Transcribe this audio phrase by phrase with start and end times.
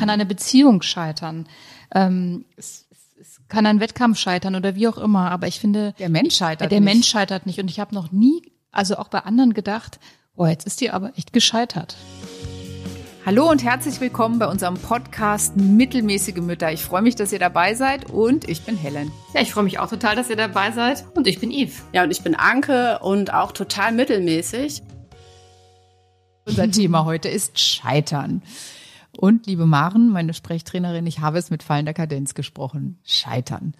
[0.00, 1.46] kann eine Beziehung scheitern.
[1.94, 2.86] Ähm, es,
[3.20, 5.30] es kann ein Wettkampf scheitern oder wie auch immer.
[5.30, 6.72] Aber ich finde, der Mensch scheitert.
[6.72, 6.94] Der nicht.
[6.94, 7.60] Mensch scheitert nicht.
[7.60, 10.00] Und ich habe noch nie, also auch bei anderen gedacht,
[10.36, 11.96] oh, jetzt ist die aber echt gescheitert.
[13.26, 16.72] Hallo und herzlich willkommen bei unserem Podcast Mittelmäßige Mütter.
[16.72, 19.12] Ich freue mich, dass ihr dabei seid und ich bin Helen.
[19.34, 21.82] Ja, ich freue mich auch total, dass ihr dabei seid und ich bin Yves.
[21.92, 24.82] Ja, und ich bin Anke und auch total mittelmäßig.
[26.46, 28.40] Unser Thema heute ist Scheitern.
[29.16, 32.98] Und liebe Maren, meine Sprechtrainerin, ich habe es mit fallender Kadenz gesprochen.
[33.04, 33.74] Scheitern.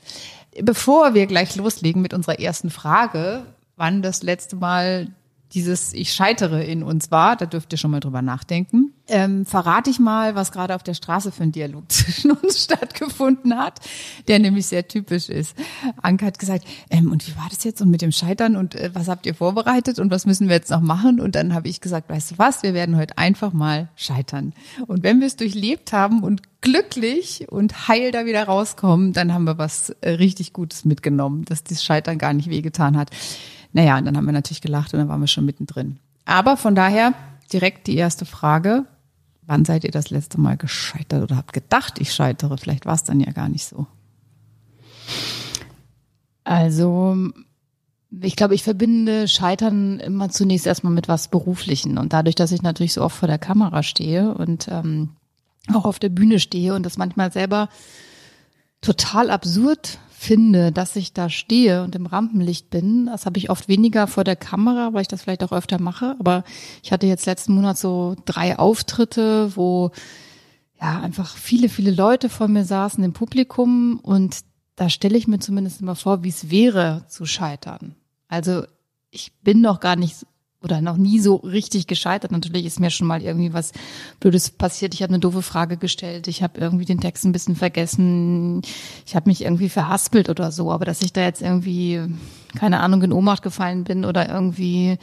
[0.62, 3.46] Bevor wir gleich loslegen mit unserer ersten Frage,
[3.77, 5.08] wann das letzte Mal
[5.52, 8.92] dieses Ich scheitere in uns war, da dürft ihr schon mal drüber nachdenken.
[9.08, 13.58] Ähm, verrate ich mal, was gerade auf der Straße für ein Dialog zwischen uns stattgefunden
[13.58, 13.80] hat,
[14.28, 15.56] der nämlich sehr typisch ist.
[16.00, 18.91] Anke hat gesagt, ähm, und wie war das jetzt und mit dem Scheitern und äh,
[18.94, 21.20] was habt ihr vorbereitet und was müssen wir jetzt noch machen?
[21.20, 24.52] Und dann habe ich gesagt, weißt du was, wir werden heute einfach mal scheitern.
[24.86, 29.44] Und wenn wir es durchlebt haben und glücklich und heil da wieder rauskommen, dann haben
[29.44, 33.10] wir was äh, richtig Gutes mitgenommen, dass das Scheitern gar nicht wehgetan hat.
[33.72, 35.98] Naja, und dann haben wir natürlich gelacht und dann waren wir schon mittendrin.
[36.24, 37.14] Aber von daher
[37.52, 38.86] direkt die erste Frage.
[39.42, 42.56] Wann seid ihr das letzte Mal gescheitert oder habt gedacht, ich scheitere?
[42.56, 43.86] Vielleicht war es dann ja gar nicht so.
[46.44, 47.16] Also,
[48.20, 51.98] ich glaube, ich verbinde Scheitern immer zunächst erstmal mit was Beruflichen.
[51.98, 55.10] Und dadurch, dass ich natürlich so oft vor der Kamera stehe und ähm,
[55.72, 57.68] auch auf der Bühne stehe und das manchmal selber
[58.81, 63.06] total absurd finde, dass ich da stehe und im Rampenlicht bin.
[63.06, 66.14] Das habe ich oft weniger vor der Kamera, weil ich das vielleicht auch öfter mache.
[66.19, 66.45] Aber
[66.83, 69.92] ich hatte jetzt letzten Monat so drei Auftritte, wo
[70.81, 74.41] ja einfach viele, viele Leute vor mir saßen im Publikum und
[74.77, 77.97] da stelle ich mir zumindest immer vor, wie es wäre zu scheitern.
[78.28, 78.65] Also
[79.11, 80.27] ich bin noch gar nicht
[80.62, 82.33] oder noch nie so richtig gescheitert.
[82.33, 83.72] Natürlich ist mir schon mal irgendwie was
[84.20, 84.92] Blödes passiert.
[84.92, 86.28] Ich habe eine doofe Frage gestellt.
[86.28, 88.61] Ich habe irgendwie den Text ein bisschen vergessen.
[89.06, 90.70] Ich habe mich irgendwie verhaspelt oder so.
[90.70, 92.03] Aber dass ich da jetzt irgendwie,
[92.58, 94.98] keine Ahnung, in Ohnmacht gefallen bin oder irgendwie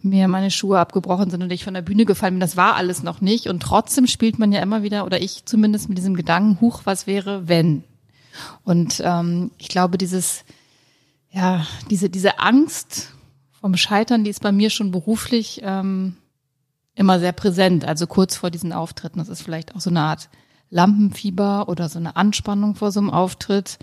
[0.00, 3.02] mir meine Schuhe abgebrochen sind und ich von der Bühne gefallen bin, das war alles
[3.02, 3.48] noch nicht.
[3.48, 7.08] Und trotzdem spielt man ja immer wieder, oder ich zumindest mit diesem Gedanken, huch, was
[7.08, 7.82] wäre, wenn?
[8.62, 10.44] Und ähm, ich glaube, dieses,
[11.32, 13.12] ja, diese, diese Angst,
[13.60, 16.16] vom Scheitern, die ist bei mir schon beruflich ähm,
[16.94, 17.84] immer sehr präsent.
[17.84, 19.18] Also kurz vor diesen Auftritten.
[19.18, 20.28] Das ist vielleicht auch so eine Art
[20.70, 23.78] Lampenfieber oder so eine Anspannung vor so einem Auftritt.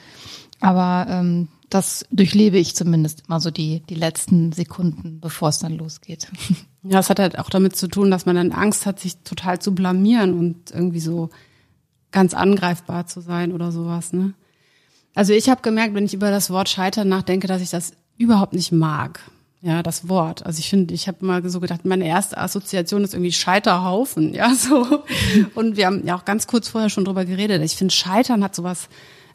[0.59, 5.77] Aber ähm, das durchlebe ich zumindest immer so die, die letzten Sekunden, bevor es dann
[5.77, 6.27] losgeht.
[6.89, 9.59] Ja, es hat halt auch damit zu tun, dass man dann Angst hat, sich total
[9.59, 11.31] zu blamieren und irgendwie so
[12.11, 14.13] ganz angreifbar zu sein oder sowas.
[14.13, 14.35] Ne?
[15.13, 18.53] Also ich habe gemerkt, wenn ich über das Wort Scheitern nachdenke, dass ich das überhaupt
[18.53, 19.19] nicht mag.
[19.61, 20.45] Ja, das Wort.
[20.45, 24.53] Also ich finde, ich habe immer so gedacht, meine erste Assoziation ist irgendwie Scheiterhaufen, ja,
[24.53, 25.03] so.
[25.55, 27.61] Und wir haben ja auch ganz kurz vorher schon drüber geredet.
[27.63, 28.87] Ich finde, Scheitern hat sowas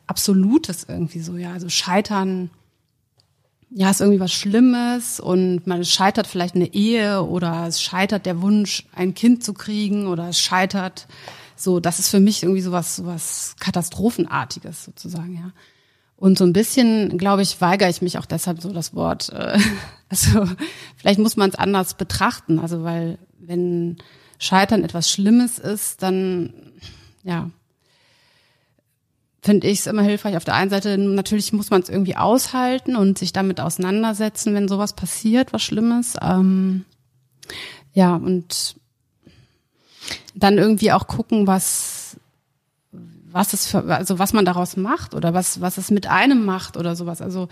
[0.06, 1.53] Absolutes irgendwie so, ja.
[1.53, 2.50] Also Scheitern,
[3.71, 8.43] ja, ist irgendwie was Schlimmes und man scheitert vielleicht eine Ehe oder es scheitert der
[8.43, 11.06] Wunsch, ein Kind zu kriegen oder es scheitert
[11.56, 15.53] so, das ist für mich irgendwie sowas, sowas Katastrophenartiges sozusagen, ja.
[16.22, 19.31] Und so ein bisschen, glaube ich, weigere ich mich auch deshalb so das Wort.
[19.31, 19.59] Äh,
[20.09, 20.44] also
[20.97, 22.60] vielleicht muss man es anders betrachten.
[22.60, 23.99] Also weil wenn
[24.38, 26.55] Scheitern etwas Schlimmes ist, dann
[27.25, 27.50] ja
[29.43, 30.37] finde ich es immer hilfreich.
[30.37, 34.69] Auf der einen Seite natürlich muss man es irgendwie aushalten und sich damit auseinandersetzen, wenn
[34.69, 36.15] sowas passiert, was Schlimmes.
[36.22, 36.84] Ähm,
[37.94, 38.77] ja und
[40.37, 42.16] dann irgendwie auch gucken, was
[43.32, 46.76] was es für, also was man daraus macht oder was, was es mit einem macht
[46.76, 47.22] oder sowas.
[47.22, 47.48] Also,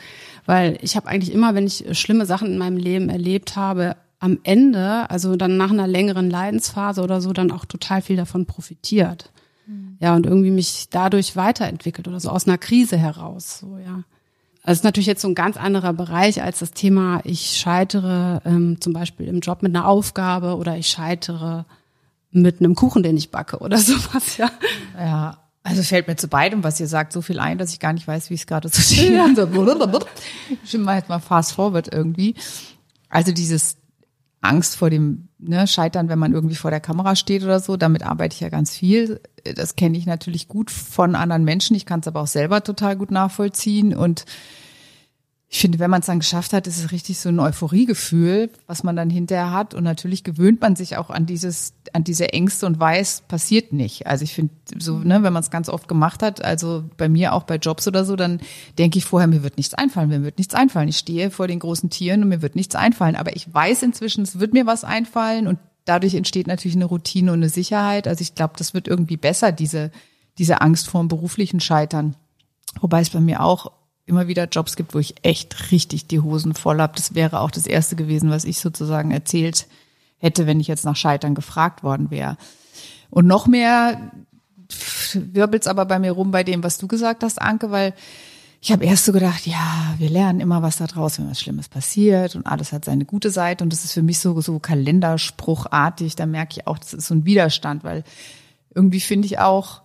[0.47, 4.39] weil ich habe eigentlich immer, wenn ich schlimme Sachen in meinem Leben erlebt habe, am
[4.43, 9.33] Ende, also dann nach einer längeren Leidensphase oder so, dann auch total viel davon profitiert.
[9.67, 9.97] Mhm.
[9.99, 14.05] Ja, und irgendwie mich dadurch weiterentwickelt oder so aus einer Krise heraus, so, ja.
[14.63, 18.79] Das ist natürlich jetzt so ein ganz anderer Bereich als das Thema, ich scheitere ähm,
[18.79, 21.65] zum Beispiel im Job mit einer Aufgabe oder ich scheitere
[22.31, 24.51] mit einem Kuchen, den ich backe oder sowas, ja.
[24.99, 27.93] Ja, also fällt mir zu beidem, was ihr sagt, so viel ein, dass ich gar
[27.93, 29.27] nicht weiß, wie es gerade zu stehen ja.
[29.35, 29.47] so,
[30.65, 32.35] Stimmt mal jetzt mal fast forward irgendwie.
[33.09, 33.77] Also dieses
[34.41, 38.03] Angst vor dem ne, Scheitern, wenn man irgendwie vor der Kamera steht oder so, damit
[38.03, 39.21] arbeite ich ja ganz viel.
[39.55, 41.77] Das kenne ich natürlich gut von anderen Menschen.
[41.77, 44.25] Ich kann es aber auch selber total gut nachvollziehen und
[45.53, 48.85] ich finde, wenn man es dann geschafft hat, ist es richtig so ein Euphoriegefühl, was
[48.85, 49.75] man dann hinterher hat.
[49.75, 54.07] Und natürlich gewöhnt man sich auch an dieses, an diese Ängste und weiß, passiert nicht.
[54.07, 57.33] Also ich finde, so, ne, wenn man es ganz oft gemacht hat, also bei mir
[57.33, 58.39] auch bei Jobs oder so, dann
[58.79, 60.89] denke ich vorher, mir wird nichts einfallen, mir wird nichts einfallen.
[60.89, 63.17] Ich stehe vor den großen Tieren und mir wird nichts einfallen.
[63.17, 67.33] Aber ich weiß inzwischen, es wird mir was einfallen und dadurch entsteht natürlich eine Routine
[67.33, 68.07] und eine Sicherheit.
[68.07, 69.91] Also ich glaube, das wird irgendwie besser, diese,
[70.39, 72.15] diese Angst vor dem beruflichen Scheitern.
[72.81, 73.73] Wobei es bei mir auch
[74.11, 76.93] immer wieder Jobs gibt, wo ich echt richtig die Hosen voll habe.
[76.97, 79.67] Das wäre auch das erste gewesen, was ich sozusagen erzählt
[80.19, 82.37] hätte, wenn ich jetzt nach Scheitern gefragt worden wäre.
[83.09, 84.13] Und noch mehr
[85.15, 87.95] wirbelt's aber bei mir rum bei dem, was du gesagt hast, Anke, weil
[88.61, 91.69] ich habe erst so gedacht, ja, wir lernen immer was da draus, wenn was Schlimmes
[91.69, 96.15] passiert und alles hat seine gute Seite und das ist für mich so so Kalenderspruchartig.
[96.15, 98.05] Da merke ich auch, das ist so ein Widerstand, weil
[98.75, 99.81] irgendwie finde ich auch,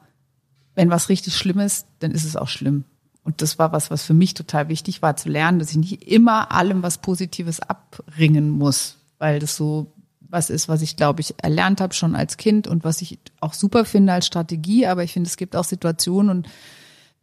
[0.75, 2.83] wenn was richtig schlimm ist, dann ist es auch schlimm.
[3.25, 6.07] Und das war was, was für mich total wichtig war, zu lernen, dass ich nicht
[6.07, 9.91] immer allem was Positives abringen muss, weil das so
[10.29, 13.53] was ist, was ich, glaube ich, erlernt habe schon als Kind und was ich auch
[13.53, 14.85] super finde als Strategie.
[14.85, 16.49] Aber ich finde, es gibt auch Situationen und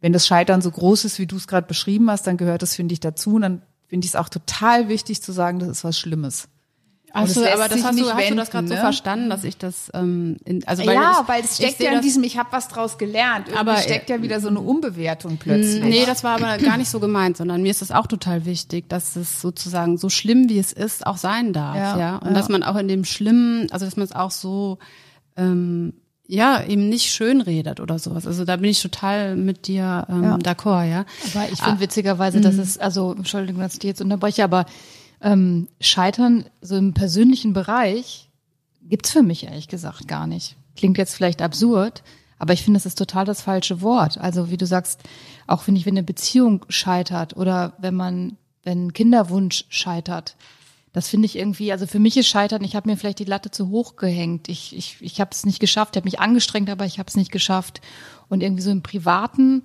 [0.01, 2.75] wenn das Scheitern so groß ist, wie du es gerade beschrieben hast, dann gehört das,
[2.75, 3.35] finde ich, dazu.
[3.35, 6.49] Und dann finde ich es auch total wichtig zu sagen, das ist was Schlimmes.
[7.15, 8.75] Also, aber das hast du, hast du das gerade ne?
[8.75, 11.91] so verstanden, dass ich das, ähm, in, also weil ja, ich, weil es steckt ja
[11.91, 13.49] in diesem, ich habe was draus gelernt.
[13.49, 15.83] Irgendwie aber steckt ja wieder so eine Umbewertung plötzlich.
[15.83, 18.89] Nee, das war aber gar nicht so gemeint, sondern mir ist das auch total wichtig,
[18.89, 22.15] dass es sozusagen so schlimm wie es ist auch sein darf, ja, ja?
[22.17, 22.33] und ja.
[22.33, 24.79] dass man auch in dem Schlimmen, also dass man es auch so
[25.37, 25.93] ähm,
[26.25, 28.25] ja, eben nicht schön redet oder sowas.
[28.25, 30.35] Also da bin ich total mit dir ähm, ja.
[30.37, 31.05] d'accord, ja.
[31.31, 34.65] Aber ich finde ah, witzigerweise, dass es, also, Entschuldigung, dass ich dich jetzt unterbreche, aber
[35.23, 38.29] ähm, Scheitern so im persönlichen Bereich
[38.81, 40.57] gibt's für mich ehrlich gesagt gar nicht.
[40.75, 42.03] Klingt jetzt vielleicht absurd,
[42.37, 44.17] aber ich finde, das ist total das falsche Wort.
[44.17, 45.01] Also wie du sagst,
[45.47, 50.35] auch finde ich, wenn eine Beziehung scheitert oder wenn man, wenn Kinderwunsch scheitert,
[50.91, 53.49] das finde ich irgendwie, also für mich ist Scheitern, ich habe mir vielleicht die Latte
[53.49, 54.47] zu hoch gehängt.
[54.47, 57.15] Ich, ich, ich habe es nicht geschafft, ich habe mich angestrengt, aber ich habe es
[57.15, 57.81] nicht geschafft.
[58.29, 59.63] Und irgendwie so im Privaten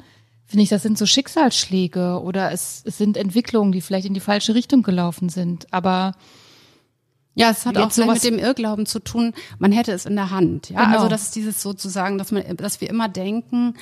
[0.48, 4.20] finde ich, das sind so Schicksalsschläge oder es, es sind Entwicklungen, die vielleicht in die
[4.20, 5.66] falsche Richtung gelaufen sind.
[5.72, 6.14] Aber
[7.34, 10.30] ja, es hat auch so mit dem Irrglauben zu tun, man hätte es in der
[10.30, 10.70] Hand.
[10.70, 10.96] Ja, genau.
[10.96, 13.74] also das ist dieses sozusagen, dass man, dass wir immer denken,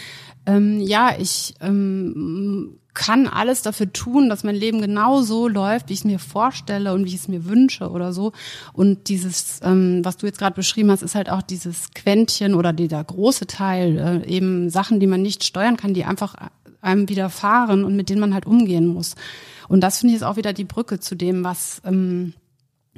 [0.45, 5.93] ähm, ja, ich ähm, kann alles dafür tun, dass mein Leben genau so läuft, wie
[5.93, 8.33] ich es mir vorstelle und wie ich es mir wünsche oder so.
[8.73, 12.73] Und dieses, ähm, was du jetzt gerade beschrieben hast, ist halt auch dieses Quäntchen oder
[12.73, 16.35] dieser große Teil, äh, eben Sachen, die man nicht steuern kann, die einfach
[16.87, 19.15] einem widerfahren und mit denen man halt umgehen muss.
[19.69, 22.35] Und das finde ich ist auch wieder die Brücke zu dem, was, ähm,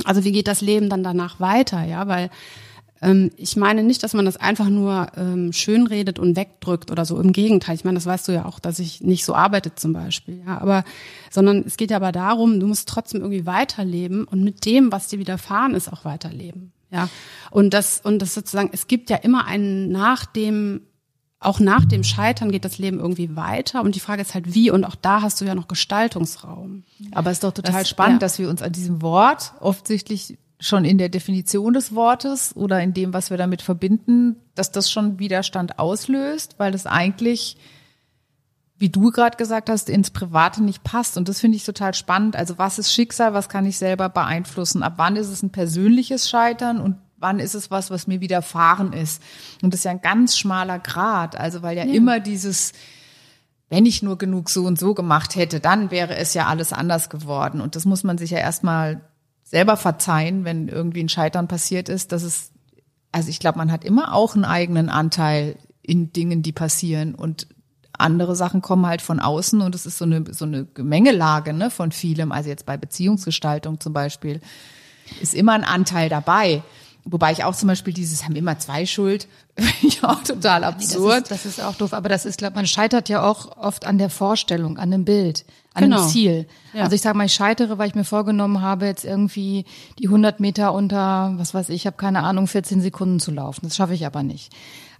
[0.04, 2.30] also wie geht das Leben dann danach weiter, ja, weil
[3.00, 7.20] ähm, ich meine nicht, dass man das einfach nur ähm, schönredet und wegdrückt oder so.
[7.20, 7.76] Im Gegenteil.
[7.76, 10.42] Ich meine, das weißt du ja auch, dass ich nicht so arbeite zum Beispiel.
[10.46, 10.84] Ja, aber,
[11.30, 15.08] sondern es geht ja aber darum, du musst trotzdem irgendwie weiterleben und mit dem, was
[15.08, 16.72] dir widerfahren ist, auch weiterleben.
[16.90, 17.08] Ja.
[17.50, 20.80] Und das, und das sozusagen, es gibt ja immer einen nach dem,
[21.40, 23.82] auch nach dem Scheitern geht das Leben irgendwie weiter.
[23.82, 24.70] Und die Frage ist halt, wie?
[24.70, 26.82] Und auch da hast du ja noch Gestaltungsraum.
[27.12, 28.26] Aber es ist doch total das, spannend, ja.
[28.26, 32.92] dass wir uns an diesem Wort offensichtlich schon in der Definition des Wortes oder in
[32.92, 37.56] dem, was wir damit verbinden, dass das schon Widerstand auslöst, weil es eigentlich,
[38.76, 41.16] wie du gerade gesagt hast, ins Private nicht passt.
[41.16, 42.34] Und das finde ich total spannend.
[42.34, 44.82] Also was ist Schicksal, was kann ich selber beeinflussen?
[44.82, 48.92] Ab wann ist es ein persönliches Scheitern und wann ist es was, was mir widerfahren
[48.92, 49.22] ist?
[49.62, 51.38] Und das ist ja ein ganz schmaler Grad.
[51.38, 51.92] Also weil ja, ja.
[51.92, 52.72] immer dieses,
[53.68, 57.10] wenn ich nur genug so und so gemacht hätte, dann wäre es ja alles anders
[57.10, 57.60] geworden.
[57.60, 59.00] Und das muss man sich ja erstmal
[59.44, 62.52] selber verzeihen, wenn irgendwie ein Scheitern passiert ist, dass es,
[63.12, 67.46] also ich glaube, man hat immer auch einen eigenen Anteil in Dingen, die passieren und
[67.98, 71.70] andere Sachen kommen halt von außen und es ist so eine, so eine Gemengelage ne,
[71.70, 72.30] von vielem.
[72.30, 74.40] Also jetzt bei Beziehungsgestaltung zum Beispiel
[75.20, 76.62] ist immer ein Anteil dabei.
[77.04, 79.28] Wobei ich auch zum Beispiel dieses haben immer zwei Schuld,
[79.82, 81.30] ich auch total absurd.
[81.30, 83.86] Das ist, das ist auch doof, aber das ist, glaube man scheitert ja auch oft
[83.86, 86.02] an der Vorstellung, an dem Bild, an genau.
[86.02, 86.46] dem Ziel.
[86.74, 86.82] Ja.
[86.82, 89.64] Also ich sage mal, ich scheitere, weil ich mir vorgenommen habe, jetzt irgendwie
[89.98, 93.60] die 100 Meter unter, was weiß ich, ich habe keine Ahnung, 14 Sekunden zu laufen.
[93.64, 94.52] Das schaffe ich aber nicht.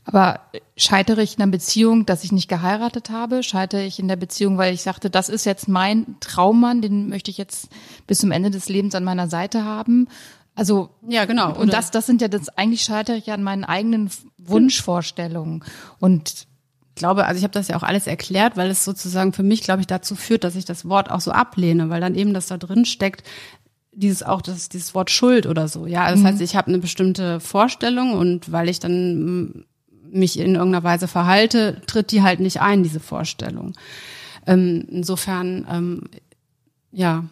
[0.09, 0.41] Aber
[0.75, 3.43] scheitere ich in einer Beziehung, dass ich nicht geheiratet habe?
[3.43, 7.31] Scheitere ich in der Beziehung, weil ich sagte, das ist jetzt mein Traummann, den möchte
[7.31, 7.69] ich jetzt
[8.07, 10.09] bis zum Ende des Lebens an meiner Seite haben?
[10.59, 11.55] Also ja, genau.
[11.55, 15.63] Und das, das sind ja das eigentlich scheitere ich ja an meinen eigenen Wunschvorstellungen.
[16.01, 19.45] Und ich glaube, also ich habe das ja auch alles erklärt, weil es sozusagen für
[19.45, 22.35] mich, glaube ich, dazu führt, dass ich das Wort auch so ablehne, weil dann eben
[22.35, 23.23] das da drin steckt,
[23.93, 25.87] dieses auch das dieses Wort Schuld oder so.
[25.87, 26.25] Ja, das mhm.
[26.25, 29.65] heißt, ich habe eine bestimmte Vorstellung und weil ich dann
[30.11, 33.75] mich in irgendeiner Weise verhalte, tritt die halt nicht ein, diese Vorstellung.
[34.45, 36.03] Ähm, insofern, ähm,
[36.91, 37.27] ja,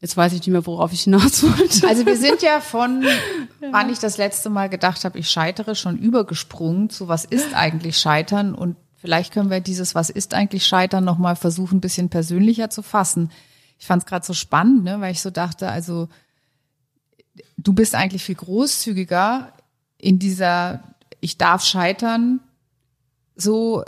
[0.00, 1.88] Jetzt weiß ich nicht mehr, worauf ich hinaus wollte.
[1.88, 3.04] Also wir sind ja von,
[3.70, 7.98] wann ich das letzte Mal gedacht habe, ich scheitere, schon übergesprungen zu was ist eigentlich
[7.98, 12.68] Scheitern und vielleicht können wir dieses was ist eigentlich Scheitern nochmal versuchen, ein bisschen persönlicher
[12.68, 13.30] zu fassen.
[13.78, 16.08] Ich fand es gerade so spannend, ne, weil ich so dachte, also
[17.56, 19.52] du bist eigentlich viel großzügiger
[19.98, 20.82] in dieser
[21.20, 22.40] ich darf scheitern
[23.34, 23.82] so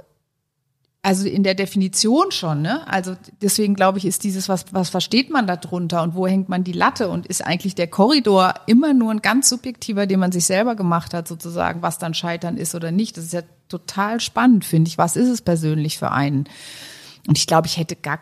[1.03, 2.87] also in der Definition schon, ne?
[2.89, 6.49] Also deswegen glaube ich, ist dieses, was, was versteht man da drunter und wo hängt
[6.49, 10.33] man die Latte und ist eigentlich der Korridor immer nur ein ganz subjektiver, den man
[10.33, 13.17] sich selber gemacht hat, sozusagen, was dann Scheitern ist oder nicht.
[13.17, 14.99] Das ist ja total spannend, finde ich.
[14.99, 16.49] Was ist es persönlich für einen?
[17.29, 18.19] Und ich glaube, ich hätte gar,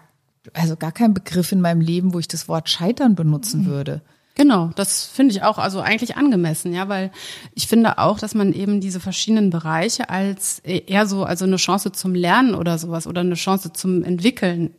[0.52, 3.66] also gar keinen Begriff in meinem Leben, wo ich das Wort Scheitern benutzen mhm.
[3.66, 4.02] würde.
[4.36, 7.10] Genau, das finde ich auch also eigentlich angemessen, ja, weil
[7.54, 11.92] ich finde auch, dass man eben diese verschiedenen Bereiche als eher so also eine Chance
[11.92, 14.74] zum Lernen oder sowas oder eine Chance zum Entwickeln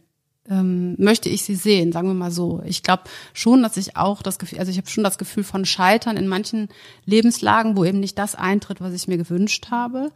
[0.47, 2.61] ähm, möchte ich sie sehen, sagen wir mal so.
[2.65, 5.65] Ich glaube schon, dass ich auch das Gefühl, also ich habe schon das Gefühl von
[5.65, 6.69] Scheitern in manchen
[7.05, 10.11] Lebenslagen, wo eben nicht das eintritt, was ich mir gewünscht habe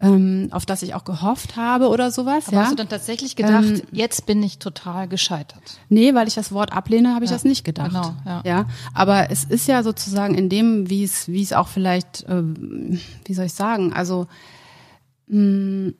[0.00, 2.48] ähm, auf das ich auch gehofft habe oder sowas.
[2.48, 2.62] Aber ja.
[2.64, 5.78] Hast du dann tatsächlich gedacht, ähm, jetzt bin ich total gescheitert?
[5.88, 7.36] Nee, weil ich das Wort ablehne, habe ich ja.
[7.36, 7.90] das nicht gedacht.
[7.90, 8.42] Genau, ja.
[8.44, 8.66] ja.
[8.92, 13.34] Aber es ist ja sozusagen in dem, wie es, wie es auch vielleicht, ähm, wie
[13.34, 14.26] soll ich sagen, also
[15.28, 15.94] mh, mm,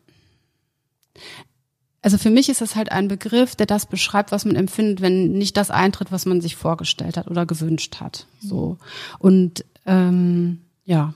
[2.02, 5.32] also für mich ist das halt ein Begriff, der das beschreibt, was man empfindet, wenn
[5.32, 8.26] nicht das eintritt, was man sich vorgestellt hat oder gewünscht hat.
[8.40, 8.78] So
[9.18, 11.14] und ähm, ja.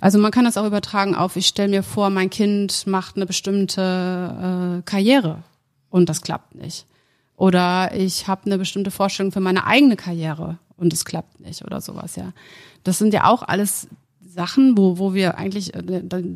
[0.00, 3.26] Also man kann das auch übertragen auf, ich stelle mir vor, mein Kind macht eine
[3.26, 5.42] bestimmte äh, Karriere
[5.90, 6.86] und das klappt nicht.
[7.36, 11.80] Oder ich habe eine bestimmte Vorstellung für meine eigene Karriere und es klappt nicht oder
[11.80, 12.32] sowas, ja.
[12.84, 13.88] Das sind ja auch alles
[14.36, 15.82] Sachen, wo, wo wir eigentlich äh,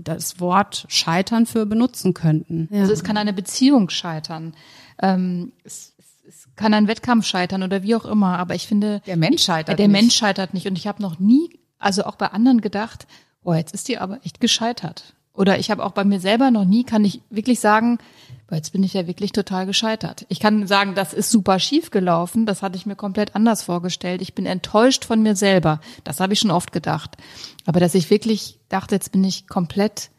[0.02, 2.68] das Wort scheitern für benutzen könnten.
[2.72, 2.80] Ja.
[2.80, 4.54] Also es kann eine Beziehung scheitern.
[5.00, 5.94] Ähm, es,
[6.26, 9.02] es kann ein Wettkampf scheitern oder wie auch immer, aber ich finde.
[9.06, 10.00] Der Mensch scheitert Der nicht.
[10.00, 10.66] Mensch scheitert nicht.
[10.66, 13.06] Und ich habe noch nie also auch bei anderen gedacht,
[13.42, 15.14] boah, jetzt ist die aber echt gescheitert.
[15.32, 17.98] Oder ich habe auch bei mir selber noch nie, kann ich wirklich sagen,
[18.46, 20.26] boah, jetzt bin ich ja wirklich total gescheitert.
[20.28, 24.22] Ich kann sagen, das ist super schief gelaufen, das hatte ich mir komplett anders vorgestellt.
[24.22, 25.80] Ich bin enttäuscht von mir selber.
[26.04, 27.16] Das habe ich schon oft gedacht.
[27.64, 30.10] Aber dass ich wirklich dachte, jetzt bin ich komplett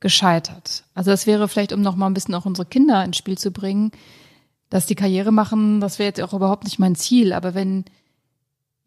[0.00, 0.84] gescheitert.
[0.94, 3.52] Also das wäre vielleicht, um noch mal ein bisschen auch unsere Kinder ins Spiel zu
[3.52, 3.92] bringen,
[4.68, 7.32] dass die Karriere machen, das wäre jetzt auch überhaupt nicht mein Ziel.
[7.32, 7.84] Aber wenn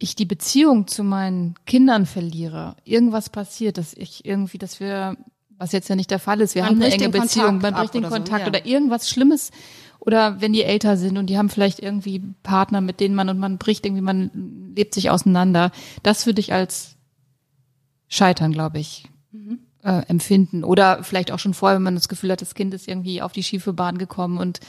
[0.03, 5.15] ich die Beziehung zu meinen Kindern verliere, irgendwas passiert, dass ich irgendwie, dass wir,
[5.57, 7.93] was jetzt ja nicht der Fall ist, wir man haben eine enge Beziehung, man bricht
[7.93, 8.47] den Kontakt so, ja.
[8.47, 9.51] oder irgendwas Schlimmes
[9.99, 13.39] oder wenn die älter sind und die haben vielleicht irgendwie Partner, mit denen man und
[13.39, 15.71] man bricht irgendwie, man lebt sich auseinander.
[16.03, 16.97] Das würde ich als
[18.09, 19.59] Scheitern, glaube ich, mhm.
[19.83, 20.65] äh, empfinden.
[20.65, 23.31] Oder vielleicht auch schon vorher, wenn man das Gefühl hat, das Kind ist irgendwie auf
[23.31, 24.59] die schiefe Bahn gekommen und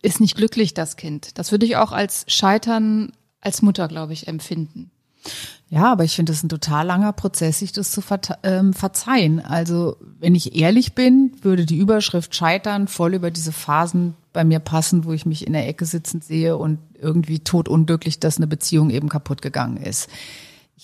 [0.00, 1.36] ist nicht glücklich, das Kind.
[1.36, 3.12] Das würde ich auch als Scheitern
[3.44, 4.90] als Mutter, glaube ich, empfinden.
[5.70, 8.02] Ja, aber ich finde es ein total langer Prozess, sich das zu
[8.42, 9.40] ähm, verzeihen.
[9.40, 14.58] Also, wenn ich ehrlich bin, würde die Überschrift Scheitern voll über diese Phasen bei mir
[14.58, 18.90] passen, wo ich mich in der Ecke sitzend sehe und irgendwie totunglücklich, dass eine Beziehung
[18.90, 20.08] eben kaputt gegangen ist.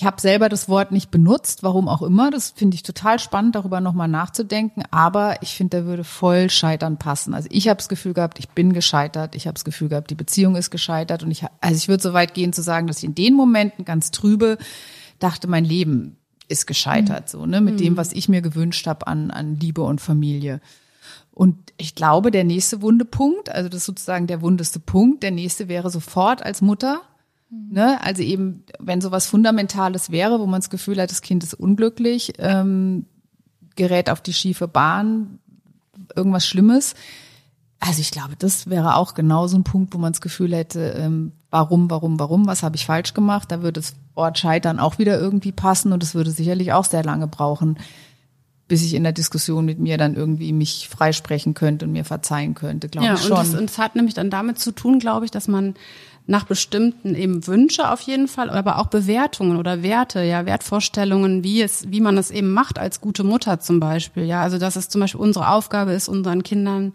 [0.01, 2.31] Ich habe selber das Wort nicht benutzt, warum auch immer.
[2.31, 4.83] Das finde ich total spannend, darüber nochmal nachzudenken.
[4.91, 7.35] Aber ich finde, der würde voll Scheitern passen.
[7.35, 9.37] Also ich habe das Gefühl gehabt, ich bin gescheitert.
[9.37, 11.23] Ich habe das Gefühl gehabt, die Beziehung ist gescheitert.
[11.23, 13.85] Und ich, also ich würde so weit gehen zu sagen, dass ich in den Momenten
[13.85, 14.57] ganz trübe
[15.19, 16.17] dachte, mein Leben
[16.49, 17.39] ist gescheitert, mhm.
[17.39, 17.79] so ne, mit mhm.
[17.79, 20.63] dem, was ich mir gewünscht habe an an Liebe und Familie.
[21.31, 25.69] Und ich glaube, der nächste Wundepunkt, also das ist sozusagen der wundeste Punkt, der nächste
[25.69, 27.03] wäre sofort als Mutter
[27.51, 28.03] Ne?
[28.03, 32.35] Also eben, wenn sowas Fundamentales wäre, wo man das Gefühl hat, das Kind ist unglücklich,
[32.39, 33.07] ähm,
[33.75, 35.41] gerät auf die schiefe Bahn,
[36.15, 36.95] irgendwas Schlimmes.
[37.81, 40.95] Also ich glaube, das wäre auch genau so ein Punkt, wo man das Gefühl hätte,
[40.99, 43.51] ähm, warum, warum, warum, was habe ich falsch gemacht?
[43.51, 47.03] Da würde das Wort Scheitern auch wieder irgendwie passen und es würde sicherlich auch sehr
[47.03, 47.79] lange brauchen,
[48.69, 52.55] bis ich in der Diskussion mit mir dann irgendwie mich freisprechen könnte und mir verzeihen
[52.55, 53.57] könnte, glaube ja, ich schon.
[53.57, 55.75] Und es hat nämlich dann damit zu tun, glaube ich, dass man
[56.31, 61.61] nach bestimmten eben Wünsche auf jeden Fall, aber auch Bewertungen oder Werte, ja, Wertvorstellungen, wie
[61.61, 64.89] es, wie man es eben macht als gute Mutter zum Beispiel, ja, also dass es
[64.89, 66.93] zum Beispiel unsere Aufgabe ist, unseren Kindern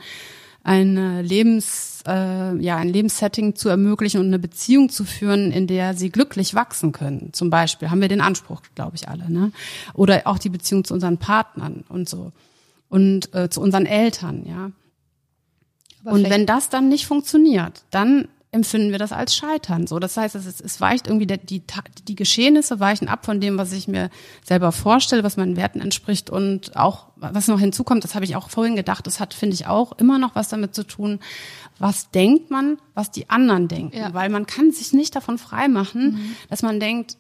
[0.64, 5.94] ein Lebens, äh, ja, ein Lebenssetting zu ermöglichen und eine Beziehung zu führen, in der
[5.94, 7.34] sie glücklich wachsen können.
[7.34, 9.52] Zum Beispiel haben wir den Anspruch, glaube ich, alle, ne?
[9.94, 12.32] Oder auch die Beziehung zu unseren Partnern und so
[12.88, 14.72] und äh, zu unseren Eltern, ja.
[16.10, 19.86] und wenn das dann nicht funktioniert, dann empfinden wir das als Scheitern.
[19.86, 21.62] So, das heißt, es, ist, es weicht irgendwie der, die
[22.08, 24.10] die Geschehnisse weichen ab von dem, was ich mir
[24.44, 28.04] selber vorstelle, was meinen Werten entspricht und auch was noch hinzukommt.
[28.04, 29.06] Das habe ich auch vorhin gedacht.
[29.06, 31.20] Das hat, finde ich, auch immer noch was damit zu tun.
[31.78, 33.98] Was denkt man, was die anderen denken?
[33.98, 34.14] Ja.
[34.14, 36.36] Weil man kann sich nicht davon freimachen, mhm.
[36.50, 37.18] dass man denkt,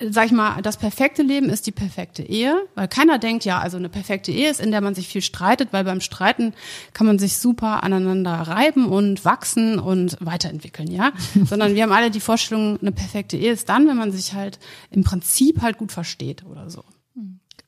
[0.00, 3.76] sag ich mal, das perfekte Leben ist die perfekte Ehe, weil keiner denkt, ja, also
[3.76, 6.54] eine perfekte Ehe ist, in der man sich viel streitet, weil beim Streiten
[6.92, 11.12] kann man sich super aneinander reiben und wachsen und weiterentwickeln, ja.
[11.44, 14.58] Sondern wir haben alle die Vorstellung, eine perfekte Ehe ist dann, wenn man sich halt
[14.90, 16.84] im Prinzip halt gut versteht oder so.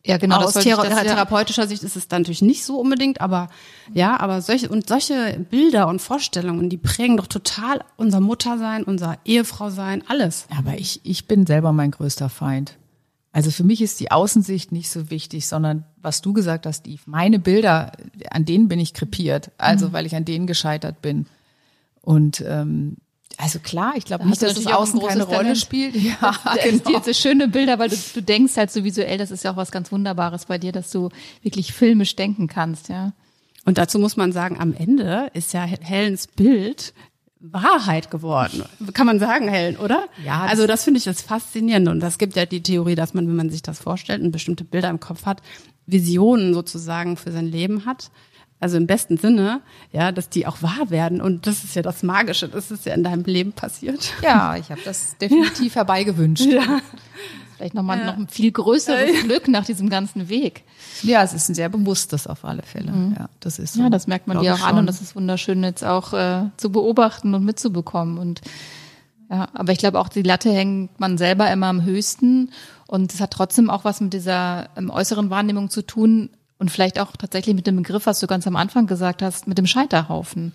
[0.09, 0.39] Ja, genau.
[0.39, 3.51] Aus thera therapeutischer Sicht ist es dann natürlich nicht so unbedingt, aber
[3.93, 9.19] ja, aber solche und solche Bilder und Vorstellungen, die prägen doch total unser Muttersein, unser
[9.27, 10.47] Ehefrau sein, alles.
[10.57, 12.79] Aber ich, ich bin selber mein größter Feind.
[13.33, 17.03] Also für mich ist die Außensicht nicht so wichtig, sondern was du gesagt hast, Steve,
[17.05, 17.93] meine Bilder,
[18.31, 19.93] an denen bin ich krepiert, also mhm.
[19.93, 21.27] weil ich an denen gescheitert bin.
[22.01, 22.97] Und ähm,
[23.39, 25.59] also klar, ich glaube nicht, dass das Außen keine Rolle Talent.
[25.59, 25.95] spielt.
[25.97, 26.99] Ja, genau.
[26.99, 29.71] Diese schöne Bilder, weil du, du denkst halt so visuell, das ist ja auch was
[29.71, 31.11] ganz Wunderbares bei dir, dass du
[31.43, 33.13] wirklich filmisch denken kannst, ja.
[33.65, 36.95] Und dazu muss man sagen, am Ende ist ja Helens Bild
[37.41, 38.65] Wahrheit geworden.
[38.95, 40.09] Kann man sagen, Helen, oder?
[40.25, 40.41] Ja.
[40.43, 41.89] Also das finde ich das faszinierend.
[41.89, 44.65] Und das gibt ja die Theorie, dass man, wenn man sich das vorstellt und bestimmte
[44.65, 45.43] Bilder im Kopf hat,
[45.87, 48.11] Visionen sozusagen für sein Leben hat
[48.61, 49.61] also im besten Sinne,
[49.93, 51.21] ja, dass die auch wahr werden.
[51.21, 54.13] Und das ist ja das Magische, das ist ja in deinem Leben passiert.
[54.23, 55.81] Ja, ich habe das definitiv ja.
[55.81, 56.47] herbeigewünscht.
[56.47, 56.81] Ja.
[57.57, 58.07] Vielleicht nochmal ja.
[58.07, 59.23] noch ein viel größeres ja.
[59.23, 60.65] Glück nach diesem ganzen Weg.
[61.03, 62.93] Ja, es ist ein sehr bewusstes auf alle Fälle.
[62.93, 63.17] Mhm.
[63.19, 65.63] Ja, das ist so, Ja, das merkt man dir auch an und das ist wunderschön
[65.63, 68.19] jetzt auch äh, zu beobachten und mitzubekommen.
[68.19, 68.41] Und
[69.31, 72.51] ja, aber ich glaube auch die Latte hängt man selber immer am höchsten
[72.87, 76.99] und es hat trotzdem auch was mit dieser ähm, äußeren Wahrnehmung zu tun, und vielleicht
[76.99, 80.53] auch tatsächlich mit dem Begriff, was du ganz am Anfang gesagt hast, mit dem Scheiterhaufen.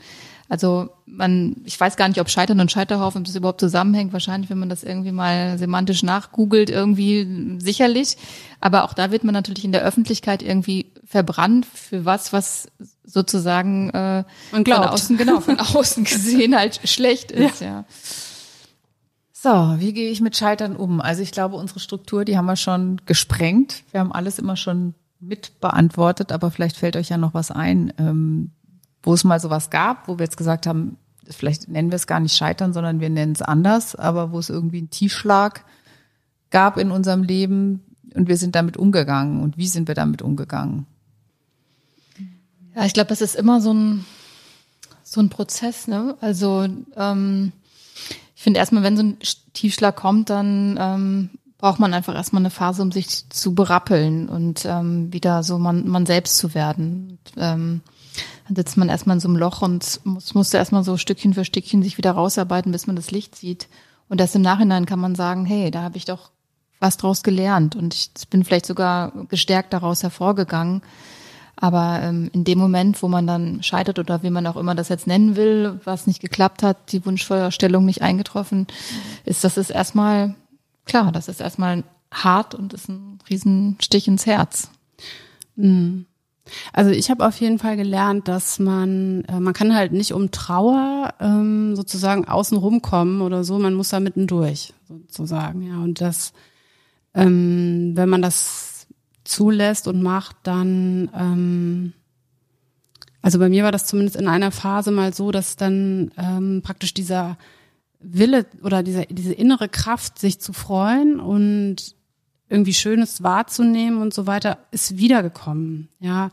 [0.49, 4.13] Also man, ich weiß gar nicht, ob Scheitern und Scheiterhaufen das überhaupt zusammenhängt.
[4.13, 8.17] Wahrscheinlich, wenn man das irgendwie mal semantisch nachgoogelt, irgendwie sicherlich.
[8.59, 12.67] Aber auch da wird man natürlich in der Öffentlichkeit irgendwie verbrannt für was, was
[13.03, 17.67] sozusagen äh, von außen, genau, von außen gesehen halt schlecht ist, ja.
[17.67, 17.85] ja.
[19.31, 21.01] So, wie gehe ich mit Scheitern um?
[21.01, 23.83] Also ich glaube, unsere Struktur, die haben wir schon gesprengt.
[23.91, 24.93] Wir haben alles immer schon
[25.23, 28.51] mit beantwortet, aber vielleicht fällt euch ja noch was ein, ähm,
[29.01, 30.97] wo es mal sowas gab, wo wir jetzt gesagt haben,
[31.29, 34.49] vielleicht nennen wir es gar nicht Scheitern, sondern wir nennen es anders, aber wo es
[34.49, 35.65] irgendwie einen Tiefschlag
[36.49, 37.81] gab in unserem Leben
[38.13, 39.41] und wir sind damit umgegangen.
[39.41, 40.85] Und wie sind wir damit umgegangen?
[42.75, 44.05] Ja, ich glaube, das ist immer so ein,
[45.03, 46.17] so ein Prozess, ne?
[46.21, 47.51] Also ähm,
[48.35, 49.17] ich finde erstmal, wenn so ein
[49.53, 51.29] Tiefschlag kommt, dann ähm,
[51.63, 55.87] braucht man einfach erstmal eine Phase, um sich zu berappeln und ähm, wieder so man,
[55.87, 57.17] man selbst zu werden.
[57.23, 57.81] Und, ähm,
[58.45, 61.45] dann sitzt man erstmal in so einem Loch und muss, musste erstmal so Stückchen für
[61.45, 63.69] Stückchen sich wieder rausarbeiten, bis man das Licht sieht.
[64.09, 66.31] Und erst im Nachhinein kann man sagen, hey, da habe ich doch
[66.81, 70.81] was draus gelernt und ich bin vielleicht sogar gestärkt daraus hervorgegangen.
[71.55, 74.89] Aber ähm, in dem Moment, wo man dann scheitert oder wie man auch immer das
[74.89, 78.67] jetzt nennen will, was nicht geklappt hat, die Wunschvorstellung nicht eingetroffen,
[79.23, 80.35] ist das ist erstmal
[80.85, 84.69] klar, das ist erstmal hart und ist ein Riesenstich ins Herz.
[85.55, 86.05] Mhm.
[86.73, 90.31] Also ich habe auf jeden Fall gelernt, dass man, äh, man kann halt nicht um
[90.31, 95.77] Trauer ähm, sozusagen außen rumkommen oder so, man muss da mittendurch sozusagen, ja.
[95.77, 96.33] Und das,
[97.13, 98.87] ähm, wenn man das
[99.23, 101.93] zulässt und macht, dann, ähm,
[103.21, 106.93] also bei mir war das zumindest in einer Phase mal so, dass dann ähm, praktisch
[106.93, 107.37] dieser
[108.03, 111.95] Wille oder diese, diese innere Kraft, sich zu freuen und
[112.49, 115.89] irgendwie Schönes wahrzunehmen und so weiter, ist wiedergekommen.
[115.99, 116.31] Ja.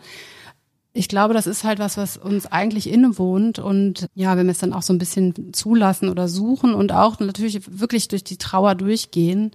[0.92, 4.58] Ich glaube, das ist halt was, was uns eigentlich innewohnt und ja, wenn wir es
[4.58, 8.74] dann auch so ein bisschen zulassen oder suchen und auch natürlich wirklich durch die Trauer
[8.74, 9.52] durchgehen,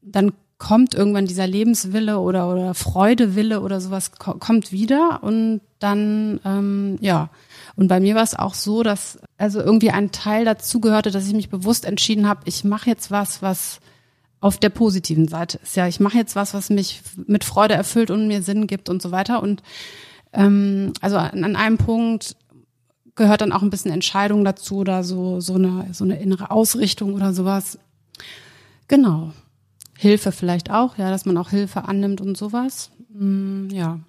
[0.00, 6.98] dann kommt irgendwann dieser Lebenswille oder oder Freudewille oder sowas kommt wieder und dann ähm,
[7.00, 7.30] ja
[7.76, 11.26] und bei mir war es auch so, dass also irgendwie ein Teil dazu gehörte, dass
[11.26, 13.80] ich mich bewusst entschieden habe, ich mache jetzt was, was
[14.40, 15.76] auf der positiven Seite ist.
[15.76, 19.00] Ja, ich mache jetzt was, was mich mit Freude erfüllt und mir Sinn gibt und
[19.00, 19.42] so weiter.
[19.42, 19.62] Und
[20.32, 22.36] ähm, also an, an einem Punkt
[23.14, 27.14] gehört dann auch ein bisschen Entscheidung dazu oder so so eine so eine innere Ausrichtung
[27.14, 27.78] oder sowas.
[28.88, 29.32] Genau.
[29.96, 32.90] Hilfe vielleicht auch, ja, dass man auch Hilfe annimmt und sowas.
[33.10, 34.00] Mm, ja.